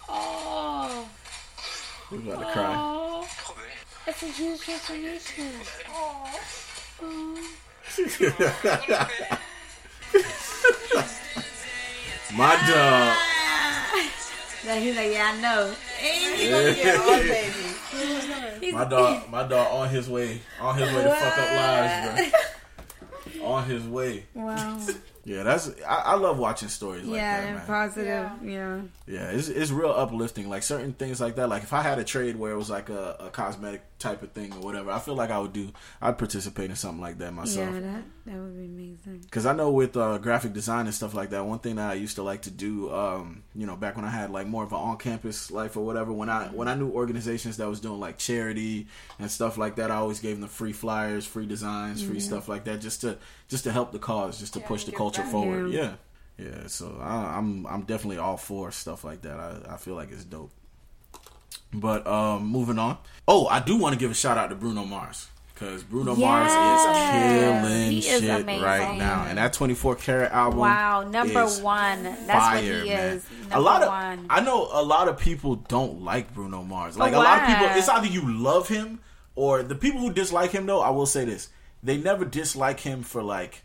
[0.09, 1.09] Oh.
[2.11, 2.75] He's about to cry.
[2.77, 3.29] Oh.
[4.07, 5.47] That's a huge transformation.
[12.37, 12.67] My dog.
[12.69, 14.11] Ah.
[14.65, 15.75] Then he's like, yeah, I know.
[18.73, 19.31] My dog.
[19.31, 20.41] My dog on his way.
[20.61, 22.33] On his way to fuck up lives,
[23.35, 23.47] bro.
[23.47, 24.25] On his way.
[24.35, 24.87] Wow.
[25.25, 25.71] Yeah, that's.
[25.87, 27.67] I, I love watching stories like yeah, that, man.
[27.67, 28.31] positive.
[28.43, 28.81] Yeah.
[29.07, 30.49] Yeah, it's it's real uplifting.
[30.49, 31.49] Like certain things like that.
[31.49, 34.33] Like if I had a trade where it was like a, a cosmetic type of
[34.33, 35.73] thing or whatever, I feel like I would do.
[36.01, 37.75] I'd participate in something like that myself.
[37.75, 39.21] Yeah, that that would be amazing.
[39.23, 41.95] Because I know with uh, graphic design and stuff like that, one thing that I
[41.95, 44.73] used to like to do, um, you know, back when I had like more of
[44.73, 48.17] an on-campus life or whatever, when I when I knew organizations that was doing like
[48.17, 48.87] charity
[49.19, 52.49] and stuff like that, I always gave them the free flyers, free designs, free stuff
[52.49, 53.19] like that, just to
[53.49, 55.73] just to help the cause, just to Yeah, push the give culture forward.
[55.73, 55.95] Yeah.
[56.39, 56.67] Yeah.
[56.67, 59.39] So I, I'm I'm definitely all for stuff like that.
[59.39, 60.51] I, I feel like it's dope.
[61.73, 62.99] But um, moving on.
[63.29, 65.29] Oh, I do want to give a shout out to Bruno Mars.
[65.55, 68.65] Because Bruno Mars is killing is shit amazing.
[68.65, 69.27] right now.
[69.29, 70.61] And that 24 karat album.
[70.61, 72.03] Wow, number one.
[72.03, 73.17] That's fire, what he man.
[73.17, 73.27] is.
[73.43, 74.27] Number a lot of one.
[74.31, 76.97] I know a lot of people don't like Bruno Mars.
[76.97, 79.01] Like Oh, a lot of people it's either you love him
[79.37, 81.51] or the people who dislike him though, I will say this.
[81.83, 83.63] They never dislike him for like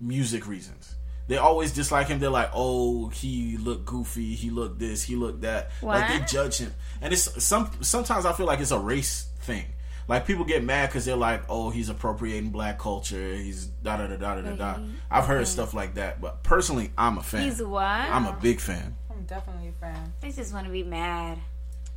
[0.00, 0.94] music reasons.
[1.28, 2.20] They always dislike him.
[2.20, 4.34] They're like, "Oh, he looked goofy.
[4.34, 5.02] He looked this.
[5.02, 7.70] He looked that." Like they judge him, and it's some.
[7.80, 9.66] Sometimes I feel like it's a race thing.
[10.08, 13.34] Like people get mad because they're like, "Oh, he's appropriating black culture.
[13.34, 14.78] He's da da da da da da da."
[15.10, 17.42] I've heard stuff like that, but personally, I'm a fan.
[17.42, 17.82] He's what?
[17.82, 18.94] I'm a big fan.
[19.10, 20.12] I'm definitely a fan.
[20.20, 21.38] They just want to be mad.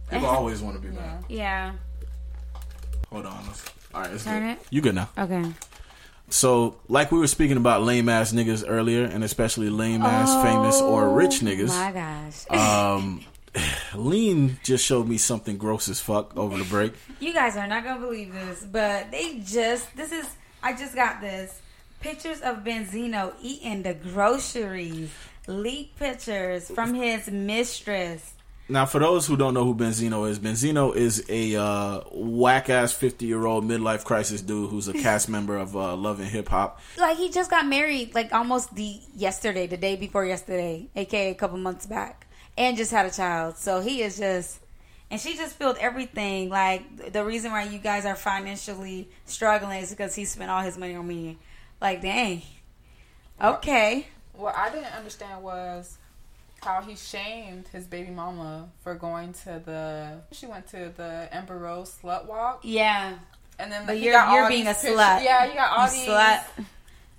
[0.10, 1.24] People always want to be mad.
[1.30, 1.74] Yeah.
[3.12, 3.34] Hold on.
[3.94, 4.52] All right, let's Turn good.
[4.54, 4.68] it.
[4.72, 5.10] You good now?
[5.18, 5.44] Okay.
[6.32, 10.80] So, like we were speaking about lame ass niggas earlier, and especially lame ass famous
[10.82, 11.70] or rich Oh niggas.
[11.70, 12.46] My gosh.
[13.00, 13.26] Um,
[13.96, 16.94] Lean just showed me something gross as fuck over the break.
[17.20, 20.28] You guys are not gonna believe this, but they just this is
[20.62, 21.60] I just got this
[22.00, 25.12] pictures of Benzino eating the groceries,
[25.48, 28.34] leaked pictures from his mistress.
[28.72, 32.94] Now, for those who don't know who Benzino is, Benzino is a uh, whack ass
[32.94, 36.48] fifty year old midlife crisis dude who's a cast member of uh, Love and Hip
[36.50, 36.80] Hop.
[36.96, 41.34] Like he just got married, like almost the yesterday, the day before yesterday, aka a
[41.34, 42.28] couple months back,
[42.60, 43.58] and just had a child.
[43.58, 44.60] So he is just,
[45.10, 46.50] and she just filled everything.
[46.50, 50.78] Like the reason why you guys are financially struggling is because he spent all his
[50.78, 51.40] money on me.
[51.82, 52.44] Like dang,
[53.42, 54.06] okay.
[54.34, 55.98] What I didn't understand was
[56.64, 60.22] how he shamed his baby mama for going to the.
[60.32, 63.16] She went to the Amber Rose slut walk, Yeah,
[63.58, 65.24] and then but he you're got you're all being a pictures- slut.
[65.24, 66.08] Yeah, you got all You these.
[66.08, 66.42] slut.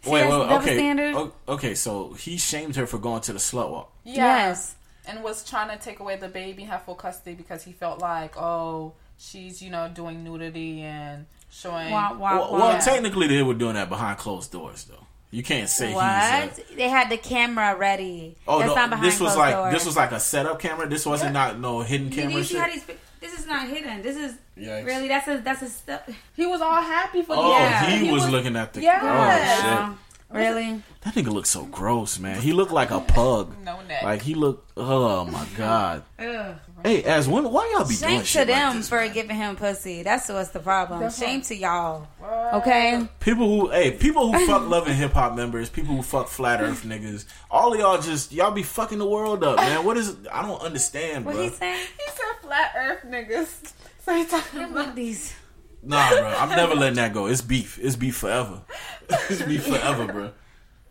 [0.02, 1.30] See, Wait, that's wait, double okay, standard?
[1.46, 1.74] Okay.
[1.74, 3.92] So he shamed her for going to the slut walk.
[4.04, 4.14] Yeah.
[4.48, 4.74] Yes.
[5.06, 8.34] and was trying to take away the baby, have full custody because he felt like,
[8.38, 11.90] oh, she's you know doing nudity and showing.
[11.90, 12.58] Wah, wah, Well, wah.
[12.58, 15.04] well, technically, they were doing that behind closed doors, though.
[15.32, 16.50] You can't say What?
[16.56, 16.58] he's.
[16.72, 18.36] A, they had the camera ready.
[18.48, 19.72] oh That's no, not behind this was like doors.
[19.74, 20.88] this was like a setup camera.
[20.88, 22.60] This wasn't not no hidden Did camera you see shit.
[22.62, 22.84] how these?
[23.20, 24.02] This is not hidden.
[24.02, 24.86] This is Yikes.
[24.86, 26.02] really that's a that's a stuff.
[26.34, 27.86] He was all happy for Oh, Yeah.
[27.90, 28.80] he, He was, was- looking at the.
[28.82, 29.00] Yeah.
[29.02, 29.98] Oh shit.
[30.32, 30.82] Really?
[31.02, 32.40] That nigga looked so gross, man.
[32.40, 33.52] He looked like a pug.
[33.64, 34.02] No neck.
[34.02, 34.70] Like he looked.
[34.76, 36.04] Oh my god.
[36.18, 36.54] Ugh.
[36.84, 38.88] Hey, as when why y'all be Shame doing shit to them like this?
[38.88, 39.12] for man?
[39.12, 40.02] giving him pussy.
[40.02, 41.00] That's what's the problem.
[41.00, 42.06] That's Shame what- to y'all.
[42.18, 42.54] What?
[42.54, 43.08] Okay.
[43.18, 46.60] People who, hey, people who fuck love and hip hop members, people who fuck flat
[46.60, 49.84] earth niggas, all of y'all just y'all be fucking the world up, man.
[49.84, 50.16] What is?
[50.32, 51.44] I don't understand, What bro.
[51.44, 51.78] he saying?
[51.98, 53.72] He said flat Earth niggas.
[54.02, 55.34] So he talking about these.
[55.82, 57.26] Nah, bro, I'm never letting that go.
[57.26, 57.78] It's beef.
[57.80, 58.60] It's beef forever.
[59.08, 60.30] it's beef forever, bro.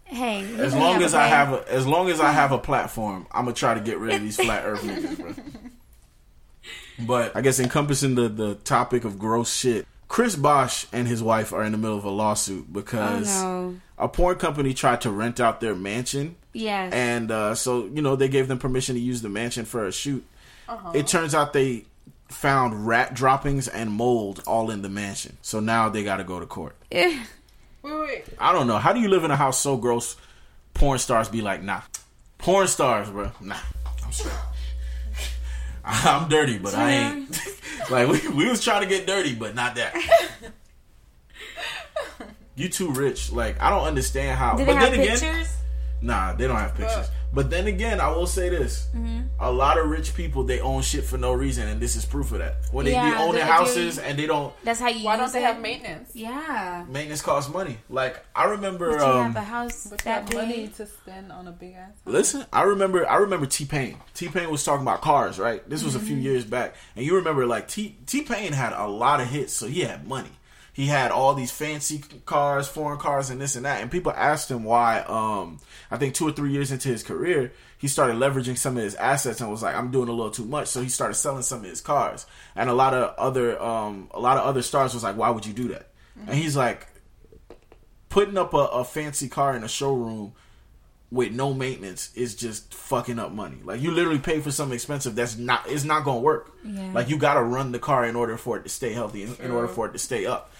[0.06, 3.46] Hey, As long as I have a, as long as I have a platform, I'm
[3.46, 5.34] gonna try to get rid of these flat earth niggas, bro.
[7.08, 11.54] But I guess encompassing the the topic of gross shit, Chris Bosh and his wife
[11.54, 13.76] are in the middle of a lawsuit Oh because no.
[13.98, 16.92] a porn company tried to rent out their mansion, Yes.
[16.92, 19.92] and uh, so you know they gave them permission to use the mansion for a
[19.92, 20.26] shoot.
[20.94, 21.86] It turns out they
[22.30, 26.39] found rat droppings and mold all in the mansion, so now they got to go
[26.39, 26.75] to court.
[26.91, 27.23] Eh.
[27.82, 28.25] Wait, wait.
[28.38, 28.77] I don't know.
[28.77, 30.15] How do you live in a house so gross?
[30.73, 31.82] Porn stars be like, nah.
[32.38, 33.32] Porn stars, bro.
[33.41, 33.55] Nah.
[34.05, 34.34] I'm straight.
[35.86, 37.39] I'm dirty, but I ain't.
[37.89, 39.95] like we, we was trying to get dirty, but not that.
[42.59, 43.32] You too rich.
[43.32, 44.57] Like I don't understand how.
[44.57, 45.57] Did but they have then again, pictures?
[46.02, 47.10] Nah, they don't have pictures.
[47.32, 49.28] But then again, I will say this: Mm-hmm.
[49.39, 52.32] a lot of rich people they own shit for no reason, and this is proof
[52.32, 52.56] of that.
[52.72, 55.06] When they be Yeah, owning the- houses and they don't That's how you.
[55.06, 55.54] Why use don't they it?
[55.54, 56.12] have maintenance?
[56.16, 56.86] Yeah.
[56.89, 57.78] maintenance costs money.
[57.88, 58.89] Like I remember.
[58.97, 60.38] But you um, have a house But you that have big.
[60.38, 61.89] money to spend on a big ass.
[61.89, 61.97] house.
[62.06, 63.97] Listen, I remember I remember T Pain.
[64.16, 65.68] T Pain was talking about cars, right?
[65.70, 66.74] This was a few years back.
[66.95, 70.08] And you remember like T T Pain had a lot of hits, so he had
[70.08, 70.32] money.
[70.74, 73.82] He had all these fancy cars, foreign cars and this and that.
[73.82, 75.60] And people asked him why um
[75.92, 78.96] I think 2 or 3 years into his career, he started leveraging some of his
[78.96, 81.60] assets and was like I'm doing a little too much, so he started selling some
[81.60, 82.26] of his cars.
[82.56, 85.46] And a lot of other um a lot of other stars was like why would
[85.46, 85.88] you do that?
[86.28, 86.88] And he's like
[88.10, 90.34] putting up a, a fancy car in a showroom
[91.12, 93.58] with no maintenance is just fucking up money.
[93.64, 96.52] Like you literally pay for something expensive that's not it's not gonna work.
[96.64, 96.92] Yeah.
[96.94, 99.52] Like you gotta run the car in order for it to stay healthy, in, in
[99.52, 100.52] order for it to stay up.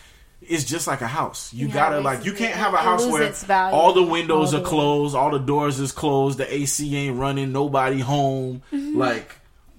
[0.42, 1.54] It's just like a house.
[1.54, 3.34] You Yeah, gotta like you can't have a house where
[3.72, 4.70] all the windows all are the way.
[4.70, 8.98] closed, all the doors is closed, the AC ain't running, nobody home, Mm-hmm.
[8.98, 9.36] like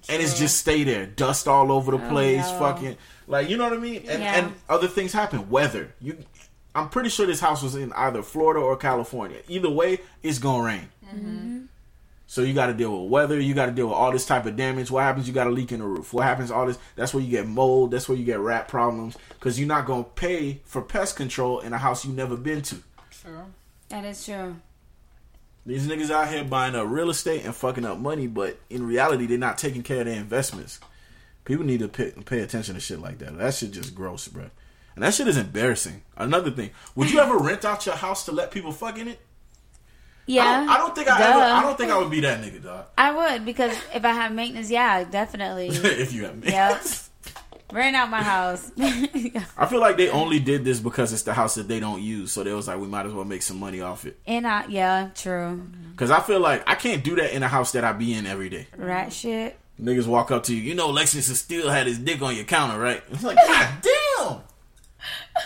[0.09, 2.59] and it's just stay there, dust all over the place, Oh, no.
[2.59, 2.97] fucking
[3.27, 4.03] like you know what I mean.
[4.07, 4.35] And, Yeah.
[4.35, 5.49] and other things happen.
[5.49, 6.17] Weather, you,
[6.75, 9.37] I'm pretty sure this house was in either Florida or California.
[9.47, 11.69] Either way, it's gonna rain.
[12.31, 13.37] So you got to deal with weather.
[13.37, 14.89] You got to deal with all this type of damage.
[14.89, 15.27] What happens?
[15.27, 16.13] You got a leak in the roof.
[16.13, 16.49] What happens?
[16.49, 16.79] All this.
[16.95, 17.91] That's where you get mold.
[17.91, 21.73] That's where you get rat problems because you're not gonna pay for pest control in
[21.73, 22.77] a house you never been to.
[23.11, 23.47] True.
[23.89, 24.55] That is true.
[25.65, 29.25] These niggas out here buying up real estate and fucking up money, but in reality,
[29.25, 30.79] they're not taking care of their investments.
[31.43, 33.37] People need to pay, pay attention to shit like that.
[33.37, 34.49] That shit just gross, bro.
[34.95, 36.03] And that shit is embarrassing.
[36.15, 39.19] Another thing, would you ever rent out your house to let people fuck in it?
[40.27, 40.43] Yeah.
[40.43, 41.39] I don't, I don't think I ever.
[41.39, 42.85] I don't think I would be that nigga, dog.
[42.97, 45.67] I would because if I have maintenance, yeah, definitely.
[45.71, 47.33] if you have maintenance, yep.
[47.73, 48.69] Rent out my house.
[48.77, 52.31] I feel like they only did this because it's the house that they don't use,
[52.33, 54.19] so they was like, we might as well make some money off it.
[54.27, 55.61] and I, yeah, true.
[55.91, 58.25] Because I feel like I can't do that in a house that I be in
[58.27, 58.67] every day.
[58.75, 59.57] Rat shit.
[59.81, 62.77] Niggas walk up to you, you know, Lexington Steele had his dick on your counter,
[62.77, 63.01] right?
[63.09, 63.69] It's like, god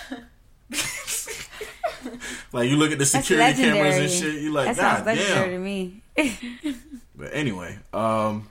[0.10, 0.26] damn.
[2.56, 5.52] Like you look at the security cameras and shit, you like, that god legendary damn.
[5.52, 6.76] to me.
[7.18, 8.50] But anyway, um,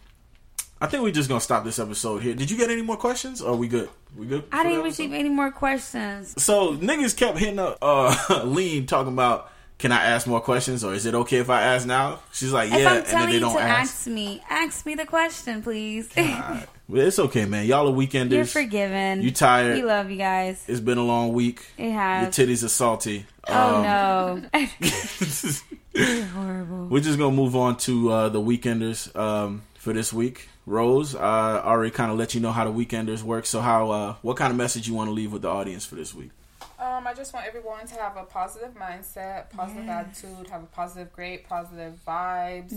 [0.81, 2.35] I think we're just gonna stop this episode here.
[2.35, 3.43] Did you get any more questions?
[3.43, 3.91] Or are we good?
[4.17, 4.45] We good?
[4.53, 6.43] I didn't receive any more questions.
[6.43, 10.95] So niggas kept hitting up uh Lean talking about can I ask more questions or
[10.95, 12.21] is it okay if I ask now?
[12.33, 13.93] She's like, yeah, I'm and then they don't to ask.
[13.93, 16.09] ask me, ask me the question, please.
[16.17, 16.69] Alright.
[16.87, 17.65] Well, it's okay, man.
[17.67, 18.33] Y'all are weekenders.
[18.33, 19.23] You're forgiven.
[19.23, 19.77] You tired?
[19.77, 20.63] We love you guys.
[20.69, 21.65] It's been a long week.
[21.79, 22.37] It has.
[22.39, 23.25] Your titties are salty.
[23.49, 24.61] oh Um, no.
[25.95, 26.87] You're horrible.
[26.89, 30.49] We're just gonna move on to uh, the weekenders um, for this week.
[30.67, 33.47] Rose, I already kind of let you know how the weekenders work.
[33.47, 35.95] So, how uh, what kind of message you want to leave with the audience for
[35.95, 36.31] this week?
[36.81, 41.13] Um, I just want everyone to have a positive mindset, positive attitude, have a positive
[41.13, 42.73] grade, positive vibes.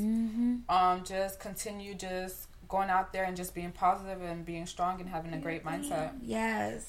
[0.70, 5.09] Um, just continue just going out there and just being positive and being strong and
[5.09, 6.11] having a great mindset.
[6.22, 6.88] Yes.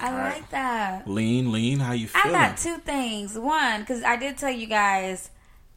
[0.00, 0.34] I right.
[0.34, 1.08] like that.
[1.08, 1.80] Lean, lean.
[1.80, 2.36] How you feeling?
[2.36, 3.36] I got two things.
[3.38, 5.30] One, because I did tell you guys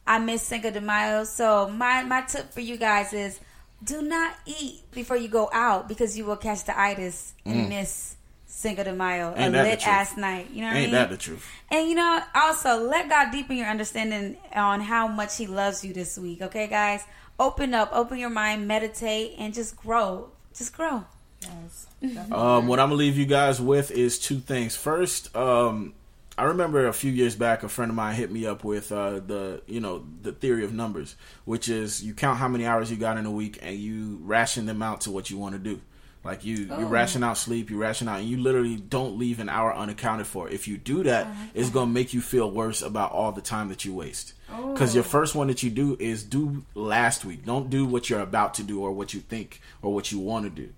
[0.06, 1.24] I miss Cinco de Mayo.
[1.24, 3.40] So my my tip for you guys is
[3.82, 8.16] do not eat before you go out because you will catch the itis and miss
[8.46, 9.38] Cinco de Mayo, Mm.
[9.40, 10.50] Ain't a lit ass night.
[10.52, 11.00] You know what I Ain't mean?
[11.00, 11.48] that the truth?
[11.70, 15.92] And you know, also let God deepen your understanding on how much He loves you
[15.92, 16.42] this week.
[16.42, 17.02] Okay, guys,
[17.42, 20.30] open up, open your mind, meditate, and just grow.
[20.54, 21.04] Just grow.
[21.40, 21.86] Yes.
[22.30, 24.76] Um, what I'm gonna leave you guys with is two things.
[24.76, 25.94] First, um,
[26.38, 29.20] I remember a few years back, a friend of mine hit me up with uh,
[29.20, 32.96] the you know the theory of numbers, which is you count how many hours you
[32.96, 35.80] got in a week and you ration them out to what you want to do.
[36.24, 36.84] Like you, you Oh.
[36.84, 40.48] ration out sleep, you ration out, and you literally don't leave an hour unaccounted for.
[40.48, 41.44] If you do that, uh-huh.
[41.54, 44.34] it's gonna make you feel worse about all the time that you waste.
[44.72, 45.08] Because your oh.
[45.08, 47.44] first one that you do is do last week.
[47.44, 50.44] Don't do what you're about to do or what you think or what you want
[50.44, 50.72] to do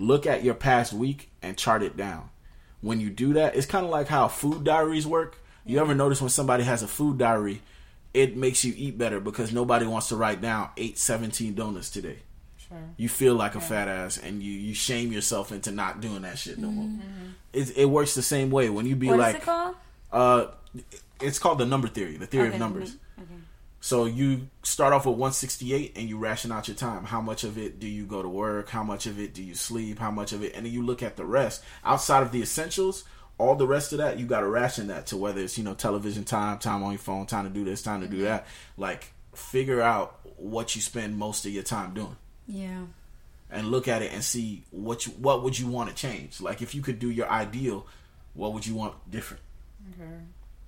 [0.00, 2.30] look at your past week and chart it down.
[2.80, 5.36] When you do that, it's kind of like how food diaries work.
[5.66, 7.60] You ever notice when somebody has a food diary,
[8.14, 12.20] it makes you eat better because nobody wants to write down 8 17 donuts today.
[12.96, 16.38] You feel like a fat ass and you, you shame yourself into not doing that
[16.38, 16.88] shit no more.
[17.52, 18.70] It, it works the same way.
[18.70, 19.74] When you be What like, it called?
[20.12, 20.46] uh,
[21.20, 22.96] it's called the number theory, the theory Okay, of numbers.
[23.18, 23.26] Okay.
[23.80, 27.04] So you start off with 168 and you ration out your time.
[27.04, 28.68] How much of it do you go to work?
[28.68, 29.98] How much of it do you sleep?
[29.98, 30.54] How much of it?
[30.54, 31.64] And then you look at the rest.
[31.84, 33.04] Outside of the essentials,
[33.38, 35.72] all the rest of that, you got to ration that to whether it's, you know,
[35.74, 38.46] television time, time on your phone, time to do this, time to do that.
[38.76, 42.16] Like, figure out what you spend most of your time doing
[42.50, 42.82] Yeah.
[43.50, 46.40] and look at it and see what you, what would you want to change.
[46.40, 47.86] Like, if you could do your ideal,
[48.34, 49.42] what would you want different?
[49.92, 50.10] Okay.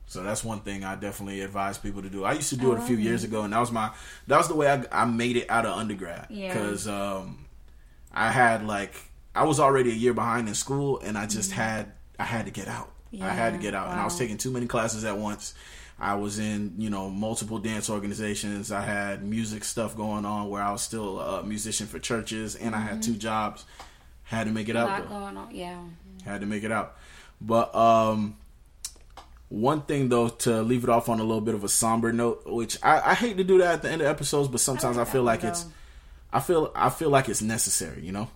[0.07, 2.25] So that's one thing I definitely advise people to do.
[2.25, 3.91] I used to do it a few years ago, and that was my
[4.27, 6.27] that was the way I, I made it out of undergrad.
[6.29, 6.53] Yeah.
[6.53, 7.47] Because um,
[8.13, 8.95] I had like
[9.35, 12.51] I was already a year behind in school, and I just had I had to
[12.51, 12.91] get out.
[13.21, 15.55] I had to get out, and I was taking too many classes at once.
[16.03, 18.73] I was in you know multiple dance organizations.
[18.73, 22.75] I had music stuff going on where I was still a musician for churches, and
[22.75, 23.65] I had two jobs.
[24.25, 24.89] Had to make it A out.
[24.89, 25.55] lot though going on.
[25.55, 25.79] Yeah.
[26.25, 26.97] had to make it out.
[27.41, 28.37] But um
[29.49, 32.43] one thing though to leave it off on a little bit of a somber note,
[32.47, 35.01] which I, I hate to do that at the end of episodes, but sometimes I,
[35.03, 35.67] like feel like one, it's.
[36.33, 38.29] I feel I feel like it's necessary, you know.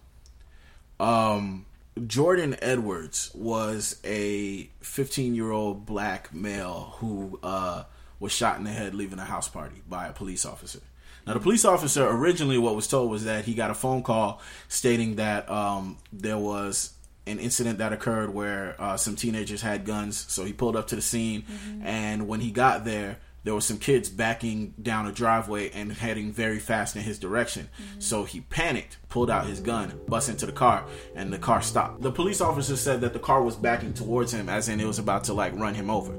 [1.01, 1.64] Um
[2.05, 7.84] Jordan Edwards was a 15 year old black male who uh,
[8.20, 10.80] was shot in the head leaving a house party by a police officer.
[11.26, 14.40] Now, the police officer originally, what was told was that he got a phone call
[14.68, 16.92] stating that um, there was
[17.26, 20.26] an incident that occurred where uh, some teenagers had guns.
[20.28, 21.44] So he pulled up to the scene,
[21.82, 23.16] and when he got there,
[23.47, 27.68] there were some kids backing down a driveway and heading very fast in his direction.
[28.01, 30.84] So he panicked, pulled out his gun, bust into the car,
[31.14, 32.03] and the car stopped.
[32.03, 34.99] The police officer said that the car was backing towards him, as in it was
[34.99, 36.12] about to like run him over.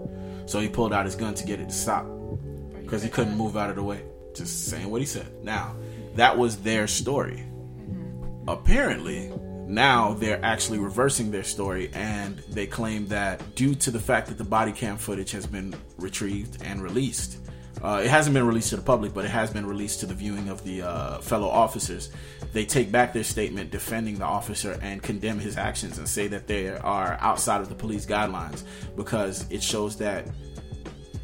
[0.45, 2.05] So he pulled out his gun to get it to stop
[2.81, 4.05] because he couldn't move out of the way.
[4.33, 5.43] Just saying what he said.
[5.43, 5.75] Now,
[6.15, 7.43] that was their story.
[8.47, 9.33] Apparently,
[9.67, 14.37] now they're actually reversing their story and they claim that due to the fact that
[14.37, 17.39] the body cam footage has been retrieved and released,
[17.83, 20.13] uh, it hasn't been released to the public, but it has been released to the
[20.13, 22.09] viewing of the uh, fellow officers.
[22.53, 26.47] They take back their statement defending the officer and condemn his actions and say that
[26.47, 28.63] they are outside of the police guidelines
[28.95, 30.27] because it shows that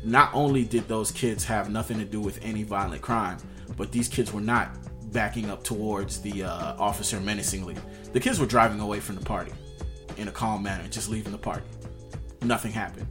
[0.04, 3.38] not only did those kids have nothing to do with any violent crime,
[3.78, 4.76] but these kids were not
[5.14, 7.76] backing up towards the uh, officer menacingly.
[8.12, 9.52] The kids were driving away from the party
[10.18, 11.66] in a calm manner, just leaving the party.
[12.42, 13.08] Nothing happened.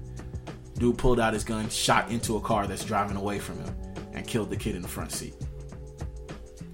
[0.79, 3.75] Dude pulled out his gun, shot into a car that's driving away from him,
[4.13, 5.35] and killed the kid in the front seat.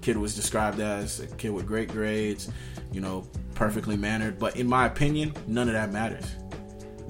[0.01, 2.49] Kid was described as a kid with great grades,
[2.91, 6.25] you know, perfectly mannered, but in my opinion, none of that matters.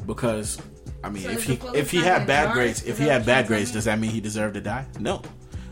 [0.05, 0.59] Because
[1.03, 3.72] I mean, So if he if he had bad grades, if he had bad grades,
[3.72, 4.86] does that mean he deserved to die?
[4.99, 5.22] No.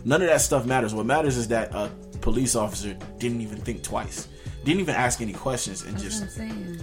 [0.06, 0.94] None of that stuff matters.
[0.94, 1.92] What matters is that a
[2.28, 4.28] police officer didn't even think twice,
[4.66, 6.80] didn't even ask any questions, and That's what I'm just saying.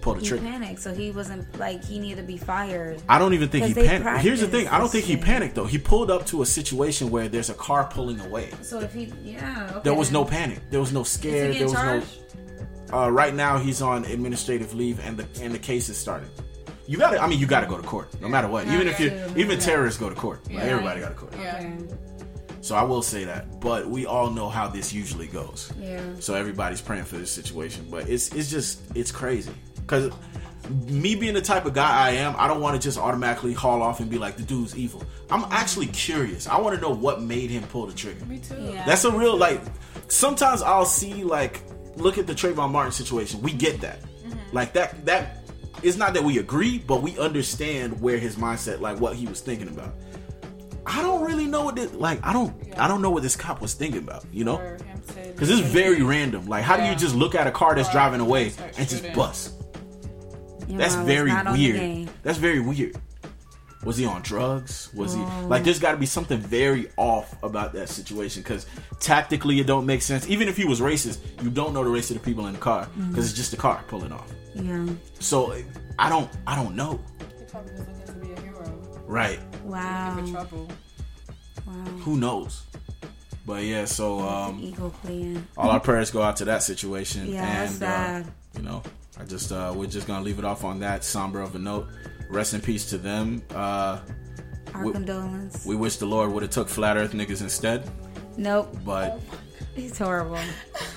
[0.00, 0.44] pulled the He trigger.
[0.44, 3.00] panicked, so he wasn't like he needed to be fired.
[3.08, 4.22] I don't even think he panicked.
[4.22, 5.66] Here's the thing: I don't practice think he panicked though.
[5.66, 8.50] He pulled up to a situation where there's a car pulling away.
[8.62, 9.80] So if he, yeah, okay.
[9.84, 10.58] There was no panic.
[10.70, 11.52] There was no Is he scare.
[11.54, 12.06] There was charged?
[12.90, 12.98] no.
[13.04, 16.30] Uh, right now, he's on administrative leave, and the and the case is starting.
[16.88, 17.22] You got to.
[17.22, 18.66] I mean, you got to go to court, no matter what.
[18.66, 19.28] Even if you, Yeah.
[19.42, 20.40] even terrorists go to court.
[20.46, 20.62] Like, Yeah.
[20.72, 21.34] everybody got to court.
[21.38, 21.56] Yeah.
[21.58, 21.94] Okay.
[22.68, 25.72] So I will say that, but we all know how this usually goes.
[25.80, 26.02] Yeah.
[26.20, 30.12] So everybody's praying for this situation, but it's it's just it's crazy because
[30.86, 33.80] me being the type of guy I am, I don't want to just automatically haul
[33.80, 35.02] off and be like the dude's evil.
[35.30, 36.46] I'm actually curious.
[36.46, 38.22] I want to know what made him pull the trigger.
[38.26, 38.60] Me too.
[38.60, 38.84] Yeah.
[38.84, 39.62] That's a real like.
[40.08, 41.62] Sometimes I'll see like
[41.96, 43.40] look at the Trayvon Martin situation.
[43.40, 44.38] We get that, mm-hmm.
[44.52, 45.38] like that that.
[45.82, 49.40] It's not that we agree, but we understand where his mindset, like what he was
[49.40, 49.94] thinking about.
[50.88, 52.20] I don't really know what this, like.
[52.24, 52.54] I don't.
[52.78, 54.24] I don't know what this cop was thinking about.
[54.32, 54.56] You know.
[54.58, 56.46] For him to- Because it's very random.
[56.46, 57.92] Like, how do you just look at a car that's Right.
[57.94, 59.54] driving away and just bust?
[60.68, 62.10] Your That's very not on the weird.
[62.22, 62.96] That's very weird.
[63.84, 64.90] Was he on drugs?
[64.92, 65.62] Was he like?
[65.64, 68.66] There's got to be something very off about that situation because
[69.00, 70.28] tactically it don't make sense.
[70.28, 72.58] Even if he was racist, you don't know the race of the people in the
[72.58, 73.10] car Mm-hmm.
[73.10, 74.30] because it's just a car pulling off.
[74.54, 74.84] Yeah.
[75.20, 75.54] So
[75.98, 76.98] I don't, I don't know.
[77.38, 78.80] He probably was looking to be a hero.
[79.06, 79.38] Right?
[79.64, 80.18] Wow.
[81.68, 81.98] Looking for trouble.
[81.98, 82.04] Wow.
[82.04, 82.62] Who knows?
[83.46, 85.46] But yeah, so um, Ego playing.
[85.56, 87.26] all our prayers go out to that situation.
[87.32, 88.82] Yeah, and, that's uh, you know,
[89.18, 91.88] I just uh, we're just gonna leave it off on that somber of a note.
[92.30, 93.42] Rest in peace to them.
[93.54, 94.00] Uh,
[94.74, 95.64] Our we- condolence.
[95.64, 97.90] we wish the Lord would have took flat Earth niggas instead,
[98.36, 98.76] nope.
[98.84, 99.18] but
[99.74, 100.36] He's horrible.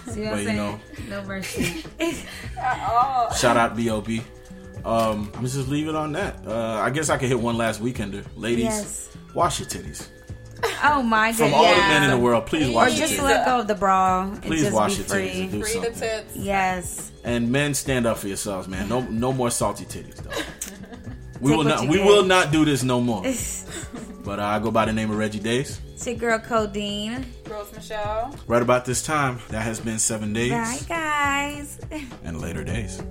[0.07, 0.57] See what But, I'm you saying?
[0.57, 0.79] know.
[1.07, 1.83] No mercy.
[3.37, 4.23] Shout out B.O.B.
[4.83, 6.45] Um, I'm just leave it on that.
[6.45, 8.63] Uh, I guess I could hit one last weekender, ladies.
[8.65, 9.17] Yes.
[9.35, 10.07] Wash your titties.
[10.83, 11.37] Oh my god.
[11.37, 11.53] From goodness.
[11.67, 13.23] all the men in the world, please Or wash your just titties.
[13.23, 15.29] let go of the bra and Please just wash be your free.
[15.29, 15.93] titties and do free the something.
[16.01, 16.35] tits.
[16.35, 17.11] Yes.
[17.23, 18.89] And men, stand up for yourselves, man.
[18.89, 20.29] No, no more salty titties, though.
[21.41, 21.87] We Take will not.
[21.87, 22.05] We get.
[22.05, 23.23] will not do this no more.
[24.23, 25.81] But uh, I go by the name of Reggie Days.
[26.05, 27.25] your girl Codeine.
[27.49, 28.35] Rose Michelle.
[28.45, 31.79] Right about this time, that has been seven days Bye guys.
[32.23, 33.01] and later days.